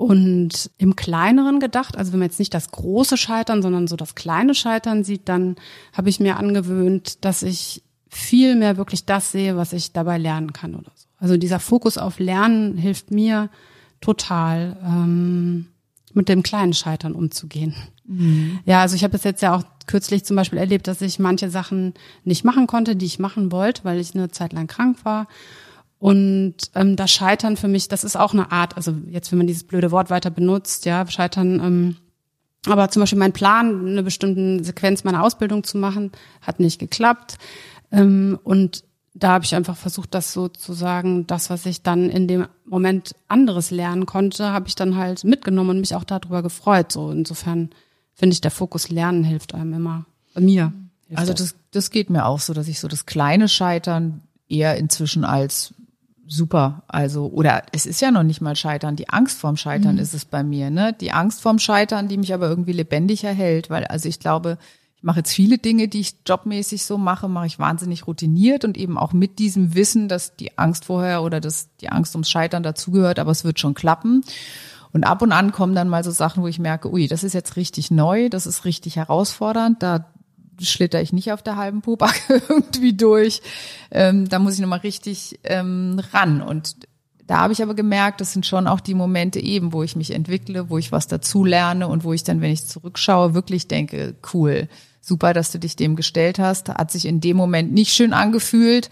[0.00, 4.14] Und im Kleineren gedacht, also wenn man jetzt nicht das große Scheitern, sondern so das
[4.14, 5.56] kleine Scheitern sieht, dann
[5.92, 10.54] habe ich mir angewöhnt, dass ich viel mehr wirklich das sehe, was ich dabei lernen
[10.54, 11.06] kann oder so.
[11.18, 13.50] Also dieser Fokus auf Lernen hilft mir
[14.00, 15.66] total, ähm,
[16.14, 17.74] mit dem kleinen Scheitern umzugehen.
[18.06, 18.60] Mhm.
[18.64, 21.50] Ja, also ich habe es jetzt ja auch kürzlich zum Beispiel erlebt, dass ich manche
[21.50, 21.92] Sachen
[22.24, 25.28] nicht machen konnte, die ich machen wollte, weil ich eine Zeit lang krank war.
[26.00, 29.46] Und ähm, das Scheitern für mich, das ist auch eine Art, also jetzt, wenn man
[29.46, 31.96] dieses blöde Wort weiter benutzt, ja, Scheitern, ähm,
[32.66, 36.10] aber zum Beispiel mein Plan, eine bestimmte Sequenz meiner Ausbildung zu machen,
[36.40, 37.36] hat nicht geklappt.
[37.92, 38.82] Ähm, und
[39.12, 43.70] da habe ich einfach versucht, das sozusagen, das, was ich dann in dem Moment anderes
[43.70, 46.92] lernen konnte, habe ich dann halt mitgenommen und mich auch darüber gefreut.
[46.92, 47.70] So insofern
[48.14, 50.06] finde ich, der Fokus Lernen hilft einem immer.
[50.32, 50.72] Bei mir.
[51.14, 55.24] Also das, das geht mir auch so, dass ich so das kleine Scheitern eher inzwischen
[55.24, 55.74] als
[56.30, 60.00] super, also oder es ist ja noch nicht mal Scheitern, die Angst vorm Scheitern mhm.
[60.00, 60.92] ist es bei mir, ne?
[60.92, 64.56] Die Angst vorm Scheitern, die mich aber irgendwie lebendig erhält, weil also ich glaube,
[64.96, 68.78] ich mache jetzt viele Dinge, die ich jobmäßig so mache, mache ich wahnsinnig routiniert und
[68.78, 72.62] eben auch mit diesem Wissen, dass die Angst vorher oder dass die Angst ums Scheitern
[72.62, 74.22] dazugehört, aber es wird schon klappen.
[74.92, 77.32] Und ab und an kommen dann mal so Sachen, wo ich merke, ui, das ist
[77.32, 80.06] jetzt richtig neu, das ist richtig herausfordernd, da
[80.60, 83.42] schlitter ich nicht auf der halben Pobacke irgendwie durch.
[83.90, 86.42] Ähm, da muss ich nochmal richtig ähm, ran.
[86.42, 86.76] Und
[87.26, 90.12] da habe ich aber gemerkt, das sind schon auch die Momente eben, wo ich mich
[90.12, 94.16] entwickle, wo ich was dazu lerne und wo ich dann, wenn ich zurückschaue, wirklich denke,
[94.34, 94.68] cool,
[95.00, 96.68] super, dass du dich dem gestellt hast.
[96.68, 98.90] Hat sich in dem Moment nicht schön angefühlt,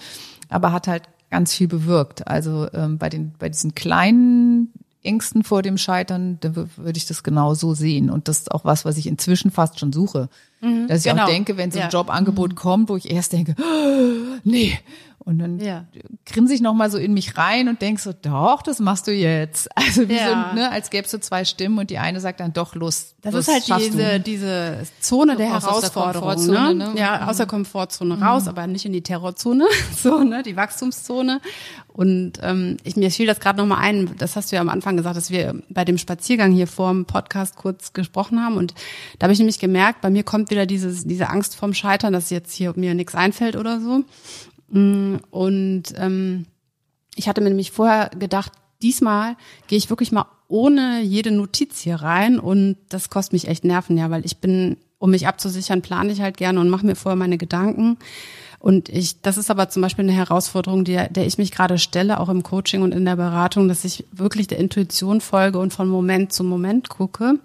[0.48, 2.26] aber hat halt ganz viel bewirkt.
[2.26, 7.22] Also ähm, bei den bei diesen kleinen Ängsten vor dem Scheitern, da würde ich das
[7.22, 8.10] genau so sehen.
[8.10, 10.28] Und das ist auch was, was ich inzwischen fast schon suche.
[10.60, 11.24] Mhm, Dass ich genau.
[11.24, 11.88] auch denke, wenn so ein ja.
[11.88, 12.56] Jobangebot mhm.
[12.56, 14.78] kommt, wo ich erst denke, oh, nee,
[15.28, 15.84] und dann ja.
[16.24, 19.68] grinse ich nochmal so in mich rein und denk so, doch, das machst du jetzt.
[19.88, 20.50] Also wie ja.
[20.50, 23.14] so, ne, als gäbe es so zwei Stimmen und die eine sagt dann doch, Lust.
[23.22, 26.74] Das ist halt diese, diese Zone der Herausforderung, der ne?
[26.74, 26.92] ne?
[26.96, 28.22] Ja, aus der Komfortzone mhm.
[28.22, 31.40] raus, aber nicht in die Terrorzone, so, ne, die Wachstumszone.
[31.98, 34.96] Und ähm, ich, mir fiel das gerade nochmal ein, das hast du ja am Anfang
[34.96, 38.56] gesagt, dass wir bei dem Spaziergang hier vor dem Podcast kurz gesprochen haben.
[38.56, 38.72] Und
[39.18, 42.30] da habe ich nämlich gemerkt, bei mir kommt wieder dieses, diese Angst vorm Scheitern, dass
[42.30, 44.04] jetzt hier mir nichts einfällt oder so.
[44.70, 46.46] Mm, und ähm,
[47.14, 48.52] ich hatte mir nämlich vorher gedacht,
[48.82, 53.64] diesmal gehe ich wirklich mal ohne jede Notiz hier rein und das kostet mich echt
[53.64, 56.96] Nerven, ja, weil ich bin, um mich abzusichern, plane ich halt gerne und mache mir
[56.96, 57.98] vorher meine Gedanken.
[58.60, 62.18] Und ich, das ist aber zum Beispiel eine Herausforderung, der, der ich mich gerade stelle,
[62.18, 65.88] auch im Coaching und in der Beratung, dass ich wirklich der Intuition folge und von
[65.88, 67.38] Moment zu Moment gucke.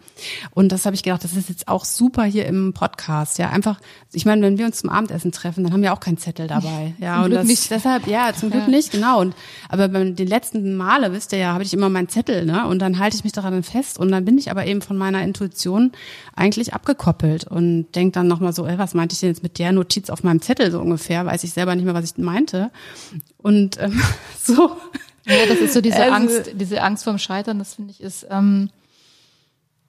[0.51, 3.37] Und das habe ich gedacht, das ist jetzt auch super hier im Podcast.
[3.37, 3.79] Ja, einfach,
[4.11, 6.95] ich meine, wenn wir uns zum Abendessen treffen, dann haben wir auch keinen Zettel dabei.
[7.03, 7.71] Ja, zum und Glück das, nicht.
[7.71, 8.69] deshalb, ja, zum Glück ja.
[8.69, 9.19] nicht, genau.
[9.21, 9.35] Und
[9.67, 12.67] aber bei den letzten Male, wisst ihr ja, habe ich immer meinen Zettel, ne?
[12.67, 15.21] Und dann halte ich mich daran fest und dann bin ich aber eben von meiner
[15.21, 15.91] Intuition
[16.35, 19.71] eigentlich abgekoppelt und denk dann nochmal so, ey, was meinte ich denn jetzt mit der
[19.71, 21.02] Notiz auf meinem Zettel so ungefähr?
[21.03, 22.71] Ungefähr, weiß ich selber nicht mehr, was ich meinte.
[23.37, 24.01] Und ähm,
[24.41, 24.75] so.
[25.25, 28.27] Ja, das ist so diese also, Angst, diese Angst vorm Scheitern, das finde ich ist
[28.29, 28.69] ähm,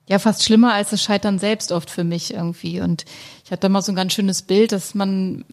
[0.09, 2.81] ja fast schlimmer als das Scheitern selbst oft für mich irgendwie.
[2.81, 3.05] Und
[3.44, 5.44] ich hatte da mal so ein ganz schönes Bild, dass man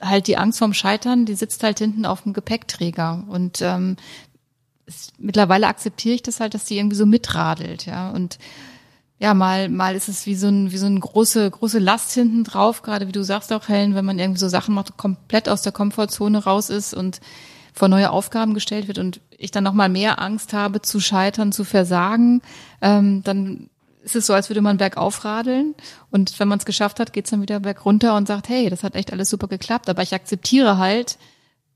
[0.00, 3.24] halt die Angst vorm Scheitern, die sitzt halt hinten auf dem Gepäckträger.
[3.28, 3.96] Und ähm,
[4.86, 8.10] es, mittlerweile akzeptiere ich das halt, dass die irgendwie so mitradelt, ja.
[8.10, 8.38] Und
[9.24, 12.44] ja, mal, mal ist es wie so ein, wie so eine große, große Last hinten
[12.44, 15.62] drauf, gerade wie du sagst auch, Helen, wenn man irgendwie so Sachen macht, komplett aus
[15.62, 17.22] der Komfortzone raus ist und
[17.72, 21.64] vor neue Aufgaben gestellt wird und ich dann nochmal mehr Angst habe zu scheitern, zu
[21.64, 22.42] versagen,
[22.82, 23.70] ähm, dann
[24.02, 25.74] ist es so, als würde man bergauf radeln.
[26.10, 28.94] Und wenn man es geschafft hat, geht's dann wieder bergunter und sagt, hey, das hat
[28.94, 31.16] echt alles super geklappt, aber ich akzeptiere halt,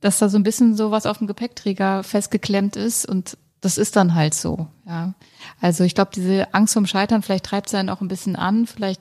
[0.02, 3.96] dass da so ein bisschen so was auf dem Gepäckträger festgeklemmt ist und das ist
[3.96, 5.14] dann halt so, ja.
[5.60, 8.66] Also ich glaube, diese Angst vom Scheitern, vielleicht treibt es einen auch ein bisschen an,
[8.66, 9.00] vielleicht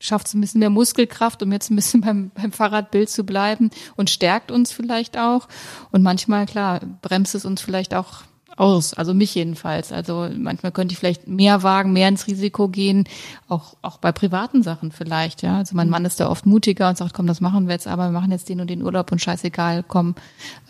[0.00, 3.70] schafft es ein bisschen mehr Muskelkraft, um jetzt ein bisschen beim, beim Fahrradbild zu bleiben
[3.96, 5.48] und stärkt uns vielleicht auch.
[5.92, 8.22] Und manchmal, klar, bremst es uns vielleicht auch
[8.56, 8.94] aus.
[8.94, 9.92] Also mich jedenfalls.
[9.92, 13.04] Also manchmal könnte ich vielleicht mehr wagen, mehr ins Risiko gehen,
[13.48, 15.58] auch, auch bei privaten Sachen vielleicht, ja.
[15.58, 18.08] Also mein Mann ist da oft mutiger und sagt, komm, das machen wir jetzt, aber
[18.08, 20.14] wir machen jetzt den und den Urlaub und scheißegal, komm.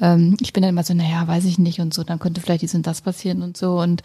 [0.01, 2.62] Ähm, ich bin dann immer so, naja, weiß ich nicht und so, dann könnte vielleicht
[2.62, 4.03] dies und das passieren und so und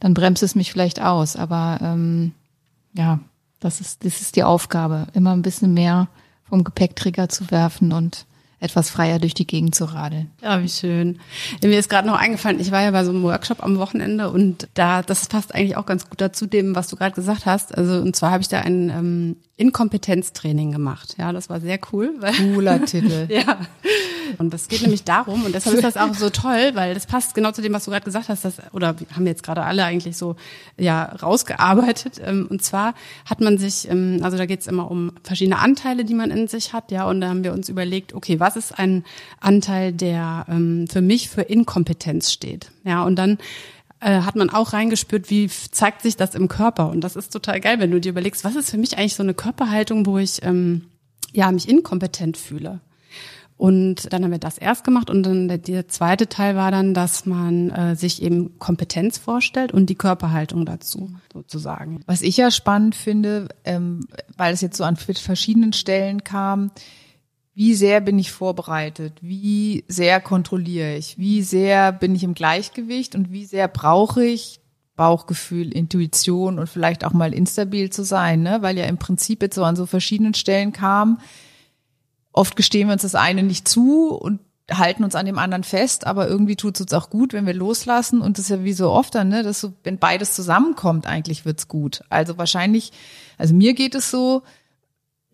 [0.00, 1.36] dann bremst es mich vielleicht aus.
[1.36, 2.32] Aber ähm,
[2.94, 3.18] ja,
[3.60, 6.08] das ist, das ist die Aufgabe, immer ein bisschen mehr
[6.48, 8.26] vom Gepäckträger zu werfen und
[8.64, 10.30] etwas freier durch die Gegend zu radeln.
[10.42, 11.20] Ja, wie schön.
[11.62, 14.68] Mir ist gerade noch eingefallen, ich war ja bei so einem Workshop am Wochenende und
[14.74, 17.76] da, das passt eigentlich auch ganz gut dazu dem, was du gerade gesagt hast.
[17.76, 21.14] Also und zwar habe ich da ein ähm, Inkompetenztraining gemacht.
[21.18, 22.14] Ja, das war sehr cool.
[22.18, 23.26] Weil, Cooler Titel.
[23.28, 23.58] ja.
[24.38, 27.34] Und das geht nämlich darum, und deshalb ist das auch so toll, weil das passt
[27.34, 29.84] genau zu dem, was du gerade gesagt hast, dass, oder haben wir jetzt gerade alle
[29.84, 30.34] eigentlich so
[30.76, 32.20] ja rausgearbeitet.
[32.24, 32.94] Ähm, und zwar
[33.26, 36.48] hat man sich, ähm, also da geht es immer um verschiedene Anteile, die man in
[36.48, 39.04] sich hat, ja, und da haben wir uns überlegt, okay, was ist ein
[39.40, 42.70] Anteil, der ähm, für mich für Inkompetenz steht?
[42.84, 43.38] Ja, und dann
[44.04, 46.90] äh, hat man auch reingespürt, wie zeigt sich das im Körper.
[46.90, 49.22] Und das ist total geil, wenn du dir überlegst, was ist für mich eigentlich so
[49.22, 50.86] eine Körperhaltung, wo ich ähm,
[51.32, 52.80] ja mich inkompetent fühle.
[53.56, 56.92] Und dann haben wir das erst gemacht und dann der, der zweite Teil war dann,
[56.92, 62.00] dass man äh, sich eben Kompetenz vorstellt und die Körperhaltung dazu sozusagen.
[62.06, 66.72] Was ich ja spannend finde, ähm, weil es jetzt so an verschiedenen Stellen kam,
[67.54, 73.14] wie sehr bin ich vorbereitet, wie sehr kontrolliere ich, wie sehr bin ich im Gleichgewicht?
[73.14, 74.60] Und wie sehr brauche ich
[74.96, 78.62] Bauchgefühl, Intuition und vielleicht auch mal instabil zu sein, ne?
[78.62, 81.20] weil ja im Prinzip jetzt so an so verschiedenen Stellen kam,
[82.32, 84.40] oft gestehen wir uns das eine nicht zu und
[84.70, 87.54] halten uns an dem anderen fest, aber irgendwie tut es uns auch gut, wenn wir
[87.54, 88.20] loslassen.
[88.20, 91.44] Und das ist ja wie so oft dann, ne, dass so, wenn beides zusammenkommt, eigentlich
[91.44, 92.02] wird's gut.
[92.08, 92.92] Also wahrscheinlich,
[93.36, 94.42] also mir geht es so,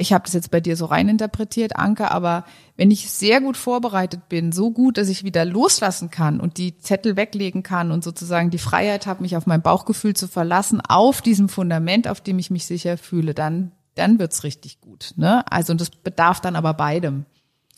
[0.01, 2.45] ich habe das jetzt bei dir so reininterpretiert, Anke, aber
[2.77, 6.79] wenn ich sehr gut vorbereitet bin, so gut, dass ich wieder loslassen kann und die
[6.79, 11.21] Zettel weglegen kann und sozusagen die Freiheit habe, mich auf mein Bauchgefühl zu verlassen, auf
[11.21, 15.13] diesem Fundament, auf dem ich mich sicher fühle, dann dann wird's richtig gut.
[15.17, 15.45] Ne?
[15.51, 17.27] Also und das bedarf dann aber beidem.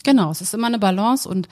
[0.05, 1.49] Genau, es ist immer eine Balance und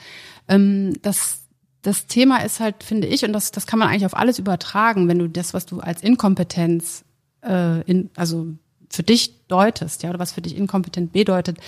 [0.48, 1.40] ähm, das
[1.82, 5.08] das Thema ist halt, finde ich, und das, das kann man eigentlich auf alles übertragen,
[5.08, 7.04] wenn du das, was du als Inkompetenz,
[7.44, 8.54] äh, in, also
[8.92, 11.58] für dich deutest, ja, oder was für dich inkompetent bedeutet,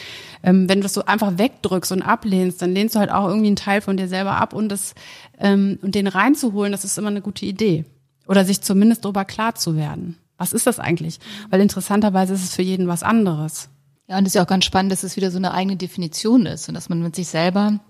[0.43, 3.49] ähm, wenn du das so einfach wegdrückst und ablehnst, dann lehnst du halt auch irgendwie
[3.49, 4.95] einen Teil von dir selber ab und das
[5.39, 7.85] ähm, und den reinzuholen, das ist immer eine gute Idee.
[8.27, 10.17] Oder sich zumindest darüber klar zu werden.
[10.39, 11.19] Was ist das eigentlich?
[11.51, 13.69] Weil interessanterweise ist es für jeden was anderes.
[14.09, 16.47] Ja, und es ist ja auch ganz spannend, dass es wieder so eine eigene Definition
[16.47, 17.81] ist und dass man mit sich selber,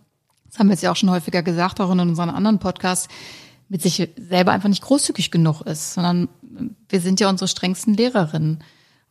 [0.46, 3.08] das haben wir jetzt ja auch schon häufiger gesagt, auch in unseren anderen Podcasts,
[3.68, 6.28] mit sich selber einfach nicht großzügig genug ist, sondern
[6.88, 8.62] wir sind ja unsere strengsten Lehrerinnen.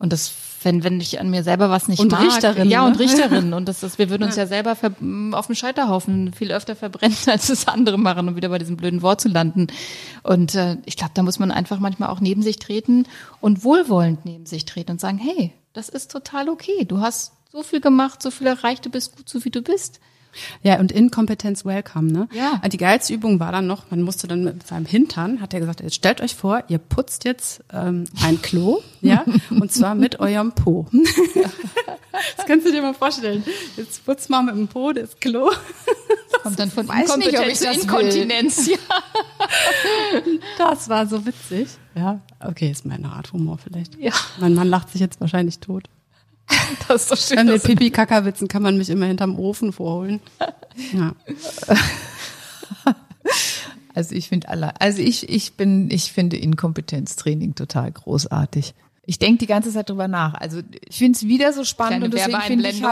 [0.04, 2.24] Und das, wenn, wenn ich an mir selber was nicht und mag.
[2.24, 2.88] Richterin, ja, ne?
[2.88, 3.54] und Richterin.
[3.54, 4.92] Und das, das, wir würden uns ja, selber ver,
[5.32, 9.02] auf dem Scheiterhaufen viel öfter verbrennen, als es andere machen, um wieder bei diesem blöden
[9.02, 9.68] Wort zu landen.
[10.22, 13.08] Und äh, ich glaube, da muss man einfach manchmal auch neben sich treten
[13.40, 16.84] und wohlwollend neben sich treten und sagen, hey, das ist total okay.
[16.84, 20.02] Du hast so viel gemacht, so viel erreicht, du bist gut so wie du bist.
[20.62, 22.28] Ja, und Inkompetenz welcome, ne?
[22.34, 22.62] Ja.
[22.68, 25.82] Die geilste Übung war dann noch, man musste dann mit seinem Hintern, hat er gesagt,
[25.82, 30.54] jetzt stellt euch vor, ihr putzt jetzt ähm, ein Klo, ja, und zwar mit eurem
[30.54, 30.88] Po.
[32.38, 33.44] Das kannst du dir mal vorstellen.
[33.76, 35.50] Jetzt putzt mal mit dem Po das Klo.
[36.44, 37.82] Kommt dann von weiß nicht, ob ich das will.
[37.82, 38.68] Inkontinenz.
[38.68, 38.78] Ja.
[40.58, 41.70] Das war so witzig.
[41.96, 43.98] Ja, okay, ist meine Art Humor vielleicht.
[44.00, 44.12] Ja.
[44.40, 45.90] Mein Mann lacht sich jetzt wahrscheinlich tot.
[46.88, 47.38] Das ist so schön.
[47.38, 50.20] Dann mit Pipi-Kaka-Witzen kann man mich immer hinterm Ofen vorholen.
[50.92, 51.16] Ja.
[53.96, 58.74] Also ich finde alle, also ich, ich bin, ich finde Inkompetenztraining total großartig.
[59.06, 60.34] Ich denke die ganze Zeit drüber nach.
[60.34, 62.84] Also ich finde es wieder so spannend Kleine und deswegen finde ich,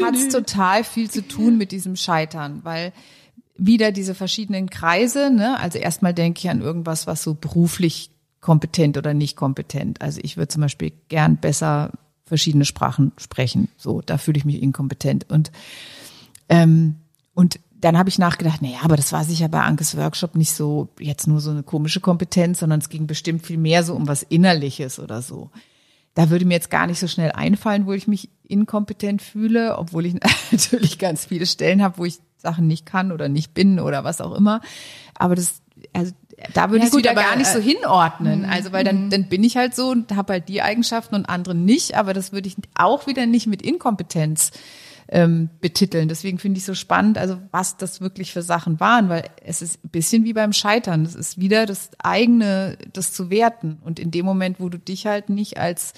[0.00, 2.92] hat es total viel zu tun mit diesem Scheitern, weil
[3.56, 5.58] wieder diese verschiedenen Kreise, ne?
[5.58, 10.00] Also erstmal denke ich an irgendwas, was so beruflich kompetent oder nicht kompetent.
[10.00, 11.90] Also ich würde zum Beispiel gern besser
[12.28, 13.68] verschiedene Sprachen sprechen.
[13.76, 15.28] So, da fühle ich mich inkompetent.
[15.28, 15.50] Und
[16.48, 16.96] ähm,
[17.34, 20.88] und dann habe ich nachgedacht, naja, aber das war sicher bei Ankes Workshop nicht so
[20.98, 24.24] jetzt nur so eine komische Kompetenz, sondern es ging bestimmt viel mehr so um was
[24.24, 25.50] Innerliches oder so.
[26.14, 30.06] Da würde mir jetzt gar nicht so schnell einfallen, wo ich mich inkompetent fühle, obwohl
[30.06, 30.16] ich
[30.50, 34.20] natürlich ganz viele Stellen habe, wo ich Sachen nicht kann oder nicht bin oder was
[34.20, 34.60] auch immer.
[35.14, 35.62] Aber das,
[35.92, 36.12] also
[36.54, 38.44] da würde Ja, ich es wieder aber, gar nicht so äh, hinordnen.
[38.44, 41.54] Also weil dann, dann bin ich halt so und habe halt die Eigenschaften und andere
[41.54, 44.52] nicht, aber das würde ich auch wieder nicht mit Inkompetenz
[45.08, 46.08] ähm, betiteln.
[46.08, 49.84] Deswegen finde ich so spannend, also was das wirklich für Sachen waren, weil es ist
[49.84, 51.04] ein bisschen wie beim Scheitern.
[51.04, 53.78] Es ist wieder das eigene, das zu werten.
[53.82, 55.94] Und in dem Moment, wo du dich halt nicht als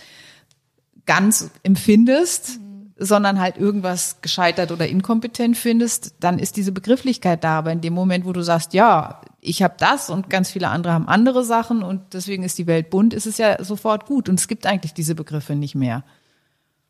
[1.06, 2.60] ganz empfindest,
[2.96, 7.58] sondern halt irgendwas gescheitert oder inkompetent findest, dann ist diese Begrifflichkeit da.
[7.58, 10.92] Aber in dem Moment, wo du sagst, ja, ich habe das und ganz viele andere
[10.92, 14.28] haben andere Sachen und deswegen ist die Welt bunt, ist es ja sofort gut.
[14.28, 16.04] Und es gibt eigentlich diese Begriffe nicht mehr.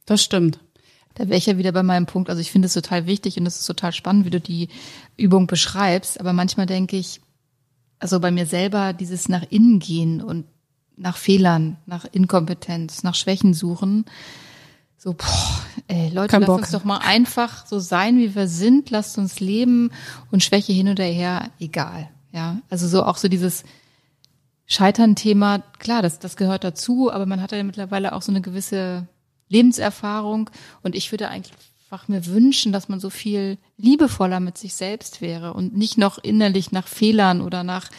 [0.04, 0.58] Das stimmt.
[1.14, 2.28] Da wäre ich ja wieder bei meinem Punkt.
[2.28, 4.68] Also ich finde es total wichtig und es ist total spannend, wie du die
[5.16, 6.18] Übung beschreibst.
[6.18, 7.20] Aber manchmal denke ich,
[7.98, 10.46] also bei mir selber dieses nach innen gehen und
[10.96, 14.04] nach Fehlern, nach Inkompetenz, nach Schwächen suchen.
[14.96, 16.58] So, boah, ey, Leute, Kein lasst Bock.
[16.58, 18.90] uns doch mal einfach so sein, wie wir sind.
[18.90, 19.90] Lasst uns leben
[20.30, 22.10] und Schwäche hin oder her, egal.
[22.32, 23.64] Ja, also so auch so dieses
[24.66, 29.08] Scheitern-Thema, klar, das, das gehört dazu, aber man hat ja mittlerweile auch so eine gewisse
[29.48, 30.48] Lebenserfahrung.
[30.82, 35.54] Und ich würde einfach mir wünschen, dass man so viel liebevoller mit sich selbst wäre
[35.54, 37.90] und nicht noch innerlich nach Fehlern oder nach,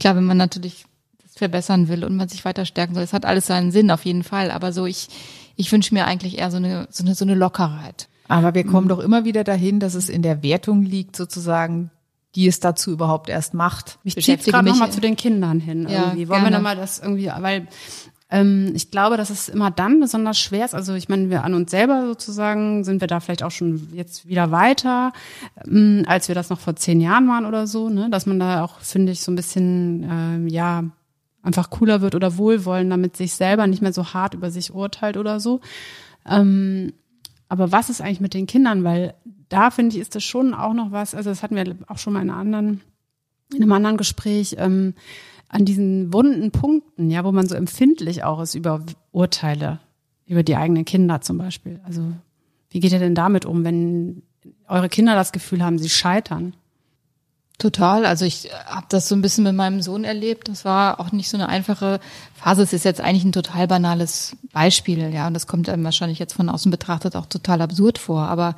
[0.00, 0.84] klar, wenn man natürlich
[1.22, 4.04] das verbessern will und man sich weiter stärken soll, das hat alles seinen Sinn auf
[4.04, 5.06] jeden Fall, aber so ich,
[5.54, 8.08] ich wünsche mir eigentlich eher so eine, so eine, so eine Lockerheit.
[8.28, 11.92] Aber wir kommen doch immer wieder dahin, dass es in der Wertung liegt, sozusagen,
[12.36, 13.98] die es dazu überhaupt erst macht.
[14.04, 15.88] Ich ziehe gerade nochmal zu den Kindern hin.
[15.88, 16.28] Ja, irgendwie.
[16.28, 16.56] Wollen wir gerne.
[16.56, 17.66] nochmal das irgendwie, weil
[18.30, 20.74] ähm, ich glaube, dass es immer dann besonders schwer ist.
[20.74, 24.28] Also ich meine, wir an uns selber sozusagen sind wir da vielleicht auch schon jetzt
[24.28, 25.12] wieder weiter,
[25.66, 27.88] ähm, als wir das noch vor zehn Jahren waren oder so.
[27.88, 28.10] Ne?
[28.10, 30.84] Dass man da auch, finde ich, so ein bisschen, ähm, ja,
[31.42, 35.16] einfach cooler wird oder wohlwollender mit sich selber, nicht mehr so hart über sich urteilt
[35.16, 35.60] oder so.
[36.28, 36.92] Ähm,
[37.48, 38.84] aber was ist eigentlich mit den Kindern?
[38.84, 39.14] Weil
[39.48, 42.12] da finde ich, ist das schon auch noch was, also das hatten wir auch schon
[42.12, 42.80] mal in, anderen,
[43.52, 44.94] in einem anderen Gespräch, ähm,
[45.48, 49.78] an diesen wunden Punkten, ja, wo man so empfindlich auch ist über Urteile,
[50.26, 51.80] über die eigenen Kinder zum Beispiel.
[51.84, 52.02] Also
[52.70, 54.22] wie geht ihr denn damit um, wenn
[54.66, 56.54] eure Kinder das Gefühl haben, sie scheitern?
[57.58, 58.04] Total.
[58.04, 60.48] Also ich habe das so ein bisschen mit meinem Sohn erlebt.
[60.48, 62.00] Das war auch nicht so eine einfache
[62.34, 62.62] Phase.
[62.62, 65.26] Es ist jetzt eigentlich ein total banales Beispiel, ja.
[65.26, 68.28] Und das kommt einem wahrscheinlich jetzt von außen betrachtet auch total absurd vor.
[68.28, 68.56] Aber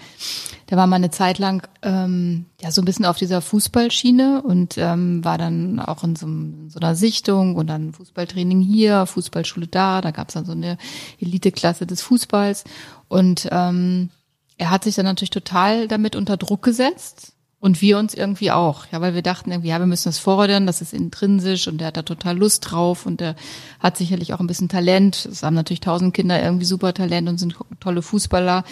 [0.68, 4.76] der war mal eine Zeit lang ähm, ja so ein bisschen auf dieser Fußballschiene und
[4.78, 9.68] ähm, war dann auch in so, in so einer Sichtung und dann Fußballtraining hier, Fußballschule
[9.68, 10.00] da.
[10.00, 10.76] Da gab es dann so eine
[11.20, 12.64] Eliteklasse des Fußballs.
[13.06, 14.10] Und ähm,
[14.56, 18.86] er hat sich dann natürlich total damit unter Druck gesetzt und wir uns irgendwie auch,
[18.92, 21.88] ja, weil wir dachten irgendwie, ja, wir müssen das fordern, das ist intrinsisch und der
[21.88, 23.34] hat da total Lust drauf und der
[23.80, 25.26] hat sicherlich auch ein bisschen Talent.
[25.26, 28.62] Es haben natürlich tausend Kinder irgendwie super Talent und sind tolle Fußballer.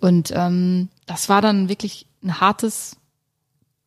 [0.00, 2.96] Und ähm, das war dann wirklich ein hartes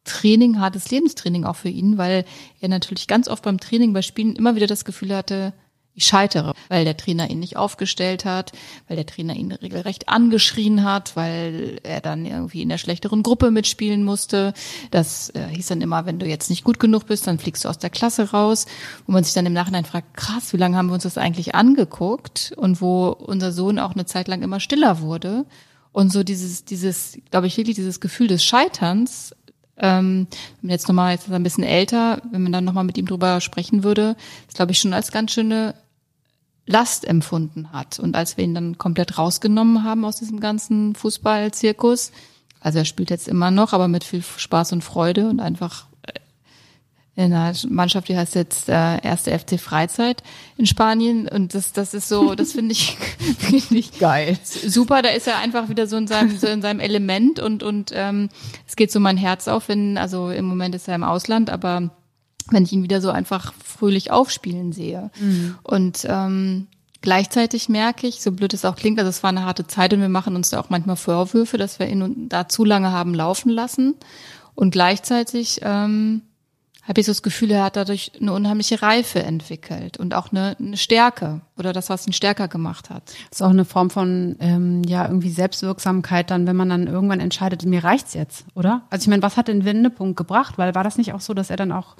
[0.03, 2.25] Training, hartes Lebenstraining auch für ihn, weil
[2.59, 5.53] er natürlich ganz oft beim Training, bei Spielen immer wieder das Gefühl hatte,
[5.99, 8.51] ich scheitere, weil der Trainer ihn nicht aufgestellt hat,
[8.87, 13.51] weil der Trainer ihn regelrecht angeschrien hat, weil er dann irgendwie in der schlechteren Gruppe
[13.51, 14.53] mitspielen musste.
[14.91, 17.69] Das äh, hieß dann immer, wenn du jetzt nicht gut genug bist, dann fliegst du
[17.69, 18.65] aus der Klasse raus,
[19.05, 21.55] wo man sich dann im Nachhinein fragt, krass, wie lange haben wir uns das eigentlich
[21.55, 25.45] angeguckt und wo unser Sohn auch eine Zeit lang immer stiller wurde.
[25.91, 29.33] Und so dieses, dieses, glaube ich, wirklich dieses Gefühl des Scheiterns
[29.79, 30.27] ähm,
[30.61, 33.41] jetzt nochmal, jetzt ist er ein bisschen älter, wenn man dann nochmal mit ihm drüber
[33.41, 34.15] sprechen würde,
[34.47, 35.73] ist glaube ich schon als ganz schöne
[36.69, 37.97] Last empfunden hat.
[37.97, 42.11] Und als wir ihn dann komplett rausgenommen haben aus diesem ganzen Fußballzirkus,
[42.59, 46.11] also er spielt jetzt immer noch, aber mit viel Spaß und Freude und einfach äh,
[47.15, 50.21] in einer Mannschaft, die heißt jetzt äh, erste FC Freizeit
[50.57, 52.97] in Spanien und das das ist so, das finde ich
[53.39, 54.37] finde ich geil.
[54.43, 57.91] Super, da ist er einfach wieder so in seinem so in seinem Element und und
[57.95, 58.29] ähm,
[58.67, 61.89] es geht so mein Herz auf, wenn also im Moment ist er im Ausland, aber
[62.51, 65.11] wenn ich ihn wieder so einfach fröhlich aufspielen sehe.
[65.19, 65.55] Mhm.
[65.63, 66.67] Und ähm,
[67.01, 70.01] gleichzeitig merke ich, so blöd es auch klingt, also es war eine harte Zeit und
[70.01, 73.49] wir machen uns da auch manchmal Vorwürfe, dass wir ihn da zu lange haben laufen
[73.49, 73.95] lassen.
[74.55, 76.23] Und gleichzeitig ähm,
[76.89, 80.57] habe ich so das Gefühl, er hat dadurch eine unheimliche Reife entwickelt und auch eine,
[80.59, 83.03] eine Stärke oder das, was ihn stärker gemacht hat.
[83.29, 87.19] Das ist auch eine Form von ähm, ja irgendwie Selbstwirksamkeit dann, wenn man dann irgendwann
[87.19, 88.81] entscheidet, mir reicht's jetzt, oder?
[88.89, 90.57] Also ich meine, was hat den Wendepunkt gebracht?
[90.57, 91.95] Weil war das nicht auch so, dass er dann auch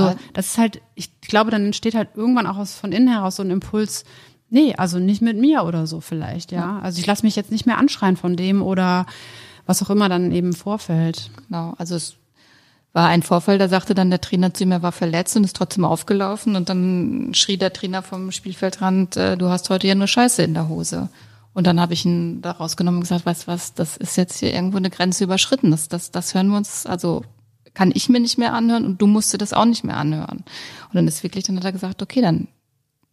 [0.00, 3.36] also das ist halt, ich glaube, dann entsteht halt irgendwann auch aus, von innen heraus
[3.36, 4.04] so ein Impuls,
[4.50, 6.78] nee, also nicht mit mir oder so vielleicht, ja.
[6.80, 9.06] Also ich lasse mich jetzt nicht mehr anschreien von dem oder
[9.66, 11.30] was auch immer dann eben vorfällt.
[11.48, 12.16] Genau, also es
[12.92, 15.56] war ein Vorfall, da sagte dann der Trainer zu ihm, er war verletzt und ist
[15.56, 20.06] trotzdem aufgelaufen und dann schrie der Trainer vom Spielfeldrand, äh, du hast heute ja nur
[20.06, 21.08] Scheiße in der Hose.
[21.54, 24.38] Und dann habe ich ihn da rausgenommen und gesagt, weißt du was, das ist jetzt
[24.38, 25.70] hier irgendwo eine Grenze überschritten.
[25.70, 27.24] Das, das, das hören wir uns, also
[27.74, 30.38] kann ich mir nicht mehr anhören und du musst dir das auch nicht mehr anhören.
[30.38, 32.48] Und dann ist wirklich, dann hat er gesagt, okay, dann,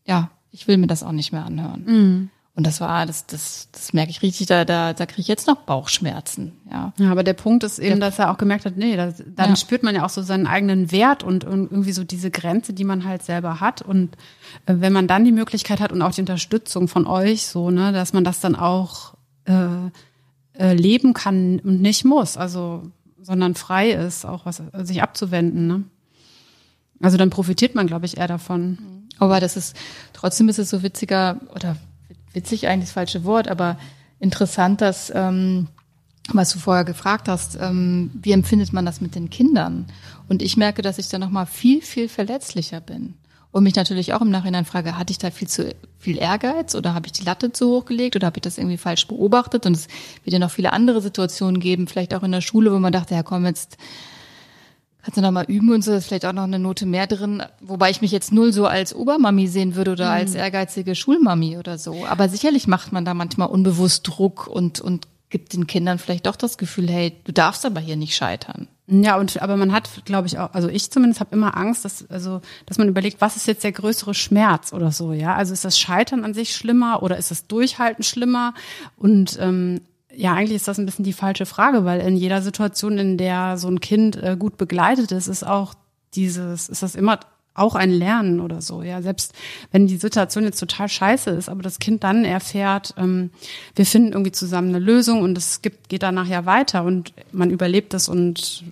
[0.06, 1.84] ja, ich will mir das auch nicht mehr anhören.
[1.86, 2.30] Mhm.
[2.56, 5.48] Und das war, das, das, das merke ich richtig, da, da, da kriege ich jetzt
[5.48, 6.92] noch Bauchschmerzen, ja.
[6.98, 9.56] Ja, aber der Punkt ist eben, dass er auch gemerkt hat, nee, das, dann ja.
[9.56, 12.84] spürt man ja auch so seinen eigenen Wert und, und irgendwie so diese Grenze, die
[12.84, 13.82] man halt selber hat.
[13.82, 14.18] Und
[14.66, 17.94] äh, wenn man dann die Möglichkeit hat und auch die Unterstützung von euch, so, ne,
[17.94, 19.14] dass man das dann auch
[19.46, 19.54] äh,
[20.60, 22.36] äh, leben kann und nicht muss.
[22.36, 22.84] Also
[23.30, 25.68] sondern frei ist, auch was sich abzuwenden.
[25.68, 25.84] Ne?
[27.00, 28.80] Also dann profitiert man, glaube ich, eher davon.
[29.20, 29.76] Aber das ist
[30.14, 31.76] trotzdem ist es so witziger oder
[32.34, 33.78] witzig eigentlich das falsche Wort, aber
[34.20, 35.68] interessant, dass ähm,
[36.34, 39.86] was du vorher gefragt hast, ähm, wie empfindet man das mit den Kindern?
[40.28, 43.14] Und ich merke, dass ich da noch mal viel viel verletzlicher bin
[43.52, 46.94] und mich natürlich auch im Nachhinein frage, hatte ich da viel zu viel Ehrgeiz oder
[46.94, 49.66] habe ich die Latte zu hoch gelegt oder habe ich das irgendwie falsch beobachtet?
[49.66, 49.88] Und es
[50.24, 53.16] wird ja noch viele andere Situationen geben, vielleicht auch in der Schule, wo man dachte,
[53.16, 53.78] ja komm, jetzt
[55.02, 57.42] kannst du noch mal üben und so, ist vielleicht auch noch eine Note mehr drin,
[57.60, 60.12] wobei ich mich jetzt null so als Obermami sehen würde oder mhm.
[60.12, 62.06] als ehrgeizige Schulmami oder so.
[62.06, 66.36] Aber sicherlich macht man da manchmal unbewusst Druck und, und gibt den Kindern vielleicht doch
[66.36, 68.68] das Gefühl, hey, du darfst aber hier nicht scheitern.
[68.92, 72.10] Ja, und aber man hat, glaube ich, auch, also ich zumindest habe immer Angst, dass
[72.10, 75.36] also, dass man überlegt, was ist jetzt der größere Schmerz oder so, ja?
[75.36, 78.56] Also ist das Scheitern an sich schlimmer oder ist das Durchhalten schlimmer?
[78.98, 79.82] Und ähm,
[80.16, 83.58] ja, eigentlich ist das ein bisschen die falsche Frage, weil in jeder Situation, in der
[83.58, 85.76] so ein Kind äh, gut begleitet ist, ist auch
[86.16, 87.20] dieses, ist das immer
[87.60, 88.82] auch ein Lernen oder so.
[88.82, 89.34] Ja, selbst
[89.72, 93.32] wenn die Situation jetzt total scheiße ist, aber das Kind dann erfährt, ähm,
[93.76, 97.50] wir finden irgendwie zusammen eine Lösung und es gibt, geht danach ja weiter und man
[97.50, 98.64] überlebt es und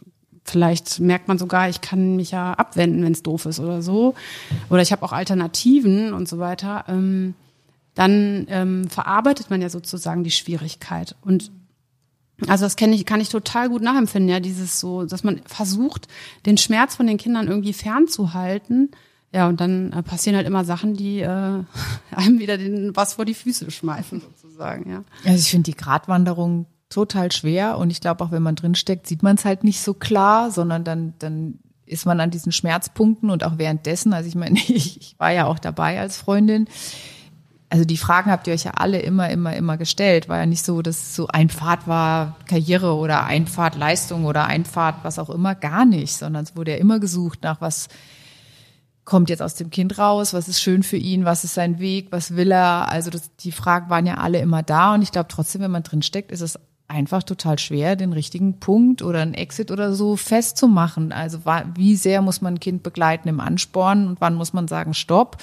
[0.43, 4.15] vielleicht merkt man sogar, ich kann mich ja abwenden, wenn es doof ist oder so.
[4.69, 6.85] Oder ich habe auch Alternativen und so weiter.
[6.87, 7.35] Ähm,
[7.95, 11.15] dann ähm, verarbeitet man ja sozusagen die Schwierigkeit.
[11.21, 11.51] Und
[12.45, 16.07] also das kenne ich, kann ich total gut nachempfinden, ja, dieses so, dass man versucht,
[16.45, 18.91] den Schmerz von den Kindern irgendwie fernzuhalten.
[19.33, 21.27] Ja, und dann äh, passieren halt immer Sachen, die äh,
[22.11, 25.03] einem wieder den was vor die Füße schmeißen, sozusagen, ja.
[25.25, 29.23] Also ich finde die Gratwanderung total schwer und ich glaube auch, wenn man drinsteckt, sieht
[29.23, 33.43] man es halt nicht so klar, sondern dann, dann ist man an diesen Schmerzpunkten und
[33.43, 36.67] auch währenddessen, also ich meine, ich, ich war ja auch dabei als Freundin,
[37.69, 40.29] also die Fragen habt ihr euch ja alle immer, immer, immer gestellt.
[40.29, 44.45] War ja nicht so, dass so ein Pfad war Karriere oder ein Pfad Leistung oder
[44.45, 45.53] ein Pfad was auch immer.
[45.53, 47.89] Gar nicht, sondern es wurde ja immer gesucht nach was
[49.03, 52.07] kommt jetzt aus dem Kind raus, was ist schön für ihn, was ist sein Weg,
[52.11, 52.89] was will er.
[52.89, 55.83] Also das, die Fragen waren ja alle immer da und ich glaube trotzdem, wenn man
[55.83, 56.59] drin steckt, ist es
[56.89, 61.13] einfach total schwer, den richtigen Punkt oder einen Exit oder so festzumachen.
[61.13, 61.39] Also
[61.75, 65.37] wie sehr muss man ein Kind begleiten im Ansporn und wann muss man sagen Stopp?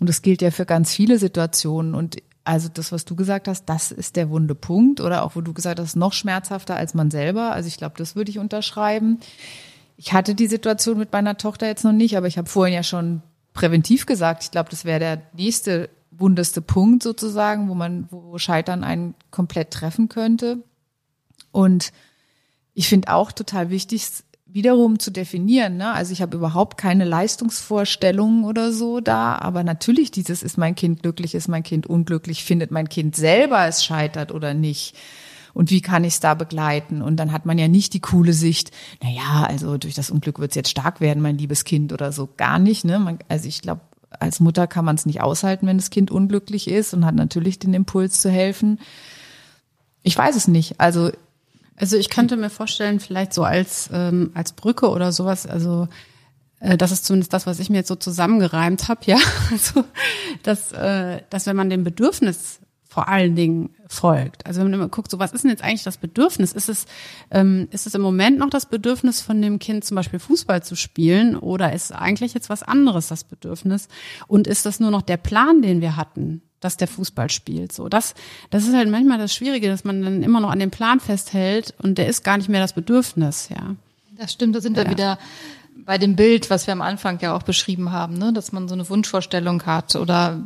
[0.00, 1.94] Und das gilt ja für ganz viele Situationen.
[1.94, 5.00] Und also das, was du gesagt hast, das ist der wunde Punkt.
[5.00, 7.52] Oder auch, wo du gesagt hast, noch schmerzhafter als man selber.
[7.52, 9.20] Also ich glaube, das würde ich unterschreiben.
[9.96, 12.82] Ich hatte die Situation mit meiner Tochter jetzt noch nicht, aber ich habe vorhin ja
[12.82, 13.22] schon
[13.52, 18.84] präventiv gesagt, ich glaube, das wäre der nächste wundeste Punkt sozusagen, wo man, wo Scheitern
[18.84, 20.58] einen komplett treffen könnte.
[21.50, 21.92] Und
[22.74, 24.06] ich finde auch total wichtig,
[24.50, 25.76] wiederum zu definieren.
[25.76, 25.92] Ne?
[25.92, 31.02] Also ich habe überhaupt keine Leistungsvorstellungen oder so da, aber natürlich dieses ist mein Kind
[31.02, 34.96] glücklich, ist mein Kind unglücklich, findet mein Kind selber es scheitert oder nicht.
[35.54, 37.02] Und wie kann ich es da begleiten?
[37.02, 38.70] Und dann hat man ja nicht die coole Sicht,
[39.02, 42.12] na ja, also durch das Unglück wird es jetzt stark werden, mein liebes Kind oder
[42.12, 42.28] so.
[42.36, 42.84] Gar nicht.
[42.84, 42.98] Ne?
[42.98, 43.80] Man, also ich glaube,
[44.10, 47.58] als Mutter kann man es nicht aushalten, wenn das Kind unglücklich ist und hat natürlich
[47.58, 48.78] den Impuls zu helfen.
[50.02, 50.80] Ich weiß es nicht.
[50.80, 51.10] Also
[51.78, 55.88] also ich könnte mir vorstellen, vielleicht so als, ähm, als Brücke oder sowas, also
[56.60, 59.18] äh, das ist zumindest das, was ich mir jetzt so zusammengereimt habe, ja.
[59.50, 59.84] Also
[60.42, 64.46] dass, äh, dass wenn man dem Bedürfnis vor allen Dingen folgt.
[64.46, 66.52] Also wenn man immer guckt, so was ist denn jetzt eigentlich das Bedürfnis?
[66.52, 66.86] Ist es,
[67.30, 70.74] ähm, ist es im Moment noch das Bedürfnis von dem Kind zum Beispiel Fußball zu
[70.74, 73.88] spielen oder ist eigentlich jetzt was anderes das Bedürfnis?
[74.26, 76.42] Und ist das nur noch der Plan, den wir hatten?
[76.60, 77.72] Dass der Fußball spielt.
[77.72, 78.14] So, das,
[78.50, 81.74] das ist halt manchmal das Schwierige, dass man dann immer noch an dem Plan festhält
[81.82, 83.76] und der ist gar nicht mehr das Bedürfnis, ja.
[84.16, 84.84] Das stimmt, da sind ja.
[84.84, 85.18] wir wieder
[85.84, 88.74] bei dem Bild, was wir am Anfang ja auch beschrieben haben, ne, dass man so
[88.74, 90.40] eine Wunschvorstellung hat oder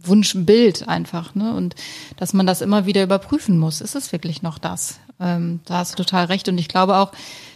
[0.00, 1.74] Wunschbild einfach, ne, und
[2.16, 3.80] dass man das immer wieder überprüfen muss.
[3.80, 4.98] Ist es wirklich noch das?
[5.20, 7.12] Ähm, da hast du total recht und ich glaube auch,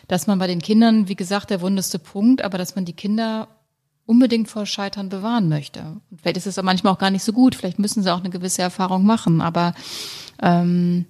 [0.08, 3.48] dass man bei den Kindern, wie gesagt, der wundeste Punkt, aber dass man die Kinder
[4.06, 6.00] unbedingt vor Scheitern bewahren möchte.
[6.10, 8.30] Und vielleicht ist es manchmal auch gar nicht so gut, vielleicht müssen sie auch eine
[8.30, 9.74] gewisse Erfahrung machen, aber
[10.40, 11.06] ähm,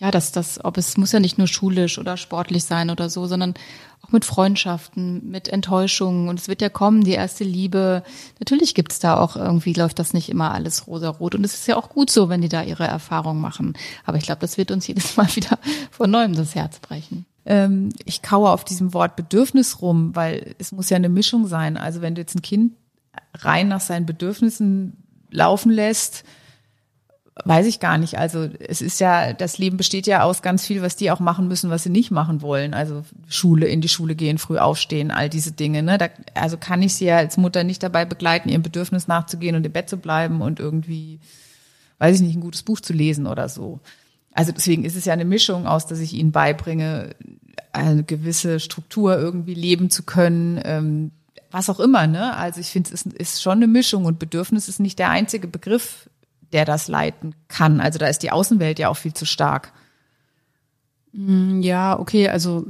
[0.00, 3.26] ja, dass das, ob es muss ja nicht nur schulisch oder sportlich sein oder so,
[3.26, 3.52] sondern
[4.00, 6.30] auch mit Freundschaften, mit Enttäuschungen.
[6.30, 8.02] Und es wird ja kommen, die erste Liebe.
[8.38, 11.34] Natürlich gibt's da auch irgendwie, läuft das nicht immer alles rosa-rot.
[11.34, 13.74] Und es ist ja auch gut so, wenn die da ihre Erfahrung machen.
[14.06, 15.58] Aber ich glaube, das wird uns jedes Mal wieder
[15.90, 20.72] von neuem das Herz brechen ähm, ich kaue auf diesem Wort Bedürfnis rum, weil es
[20.72, 21.76] muss ja eine Mischung sein.
[21.76, 22.72] Also wenn du jetzt ein Kind
[23.34, 24.96] rein nach seinen Bedürfnissen
[25.30, 26.24] laufen lässt,
[27.44, 28.18] weiß ich gar nicht.
[28.18, 31.48] Also es ist ja, das Leben besteht ja aus ganz viel, was die auch machen
[31.48, 32.74] müssen, was sie nicht machen wollen.
[32.74, 35.82] Also Schule, in die Schule gehen, früh aufstehen, all diese Dinge.
[35.82, 35.98] Ne?
[35.98, 39.64] Da, also kann ich sie ja als Mutter nicht dabei begleiten, ihrem Bedürfnis nachzugehen und
[39.64, 41.20] im Bett zu bleiben und irgendwie,
[41.98, 43.80] weiß ich nicht, ein gutes Buch zu lesen oder so.
[44.32, 47.14] Also deswegen ist es ja eine Mischung aus, dass ich ihnen beibringe,
[47.72, 51.10] eine gewisse Struktur irgendwie leben zu können, ähm,
[51.50, 52.06] was auch immer.
[52.06, 52.36] Ne?
[52.36, 55.48] Also ich finde, es ist, ist schon eine Mischung und Bedürfnis ist nicht der einzige
[55.48, 56.08] Begriff,
[56.52, 57.80] der das leiten kann.
[57.80, 59.72] Also da ist die Außenwelt ja auch viel zu stark.
[61.12, 62.66] Mm, ja, okay, also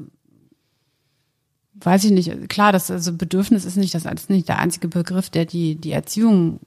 [1.74, 2.48] weiß ich nicht.
[2.48, 5.92] Klar, das also Bedürfnis ist nicht das ist nicht der einzige Begriff, der die die
[5.92, 6.60] Erziehung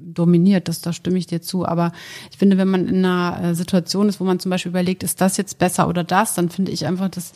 [0.00, 1.66] dominiert, das, da stimme ich dir zu.
[1.66, 1.92] Aber
[2.30, 5.20] ich finde, wenn man in einer äh, Situation ist, wo man zum Beispiel überlegt, ist
[5.20, 7.32] das jetzt besser oder das, dann finde ich einfach, dass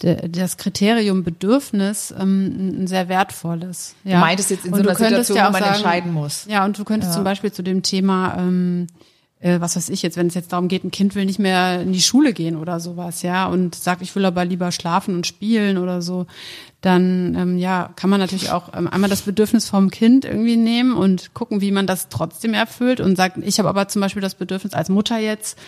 [0.00, 3.94] das Kriterium Bedürfnis ähm, ein sehr wertvolles.
[4.04, 4.14] Ja.
[4.14, 6.46] Du meintest jetzt in und so einer Situation, ja wo man sagen, entscheiden muss.
[6.48, 7.14] Ja, und du könntest ja.
[7.16, 8.86] zum Beispiel zu dem Thema ähm,
[9.40, 11.82] äh, was weiß ich jetzt, wenn es jetzt darum geht, ein Kind will nicht mehr
[11.82, 15.26] in die Schule gehen oder sowas, ja, und sagt, ich will aber lieber schlafen und
[15.26, 16.26] spielen oder so,
[16.80, 20.94] dann ähm, ja, kann man natürlich auch ähm, einmal das Bedürfnis vom Kind irgendwie nehmen
[20.94, 24.34] und gucken, wie man das trotzdem erfüllt und sagt, ich habe aber zum Beispiel das
[24.34, 25.58] Bedürfnis als Mutter jetzt,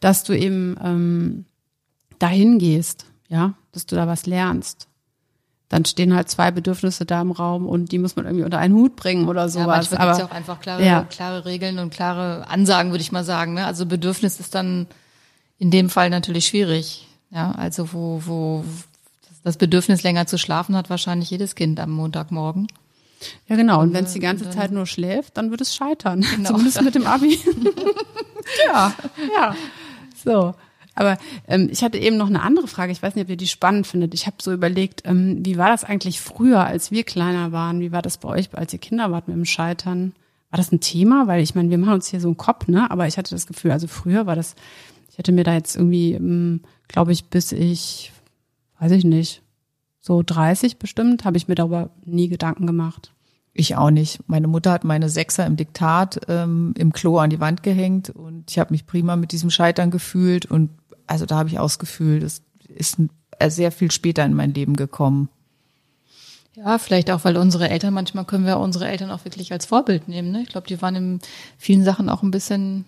[0.00, 1.44] dass du eben ähm,
[2.18, 4.88] dahin gehst, ja, dass du da was lernst
[5.68, 8.74] dann stehen halt zwei Bedürfnisse da im Raum und die muss man irgendwie unter einen
[8.74, 9.90] Hut bringen oder sowas.
[9.90, 11.02] Ja, manchmal gibt es ja auch einfach klare, ja.
[11.04, 13.54] klare Regeln und klare Ansagen, würde ich mal sagen.
[13.54, 13.66] Ne?
[13.66, 14.86] Also Bedürfnis ist dann
[15.58, 17.06] in dem Fall natürlich schwierig.
[17.30, 18.64] Ja, also wo, wo
[19.44, 22.68] das Bedürfnis länger zu schlafen hat wahrscheinlich jedes Kind am Montagmorgen.
[23.48, 23.80] Ja, genau.
[23.80, 26.20] Und wenn es die ganze Zeit nur schläft, dann wird es scheitern.
[26.20, 26.48] Genau.
[26.50, 27.38] Zumindest mit dem Abi.
[28.66, 28.94] ja,
[29.34, 29.54] ja.
[30.24, 30.54] So.
[30.98, 32.90] Aber ähm, ich hatte eben noch eine andere Frage.
[32.90, 34.14] Ich weiß nicht, ob ihr die spannend findet.
[34.14, 37.78] Ich habe so überlegt, ähm, wie war das eigentlich früher, als wir kleiner waren?
[37.78, 40.12] Wie war das bei euch, als ihr Kinder wart mit dem Scheitern?
[40.50, 41.28] War das ein Thema?
[41.28, 42.90] Weil ich meine, wir machen uns hier so einen Kopf, ne?
[42.90, 44.56] Aber ich hatte das Gefühl, also früher war das,
[45.08, 48.10] ich hätte mir da jetzt irgendwie, ähm, glaube ich, bis ich,
[48.80, 49.42] weiß ich nicht,
[50.00, 53.12] so 30 bestimmt, habe ich mir darüber nie Gedanken gemacht.
[53.52, 54.20] Ich auch nicht.
[54.28, 58.50] Meine Mutter hat meine Sechser im Diktat ähm, im Klo an die Wand gehängt und
[58.50, 60.70] ich habe mich prima mit diesem Scheitern gefühlt und
[61.08, 62.98] also da habe ich ausgefühlt, das ist
[63.38, 65.28] äh, sehr viel später in mein Leben gekommen.
[66.54, 70.08] Ja, vielleicht auch, weil unsere Eltern, manchmal können wir unsere Eltern auch wirklich als Vorbild
[70.08, 70.32] nehmen.
[70.32, 70.42] Ne?
[70.42, 71.20] Ich glaube, die waren in
[71.56, 72.84] vielen Sachen auch ein bisschen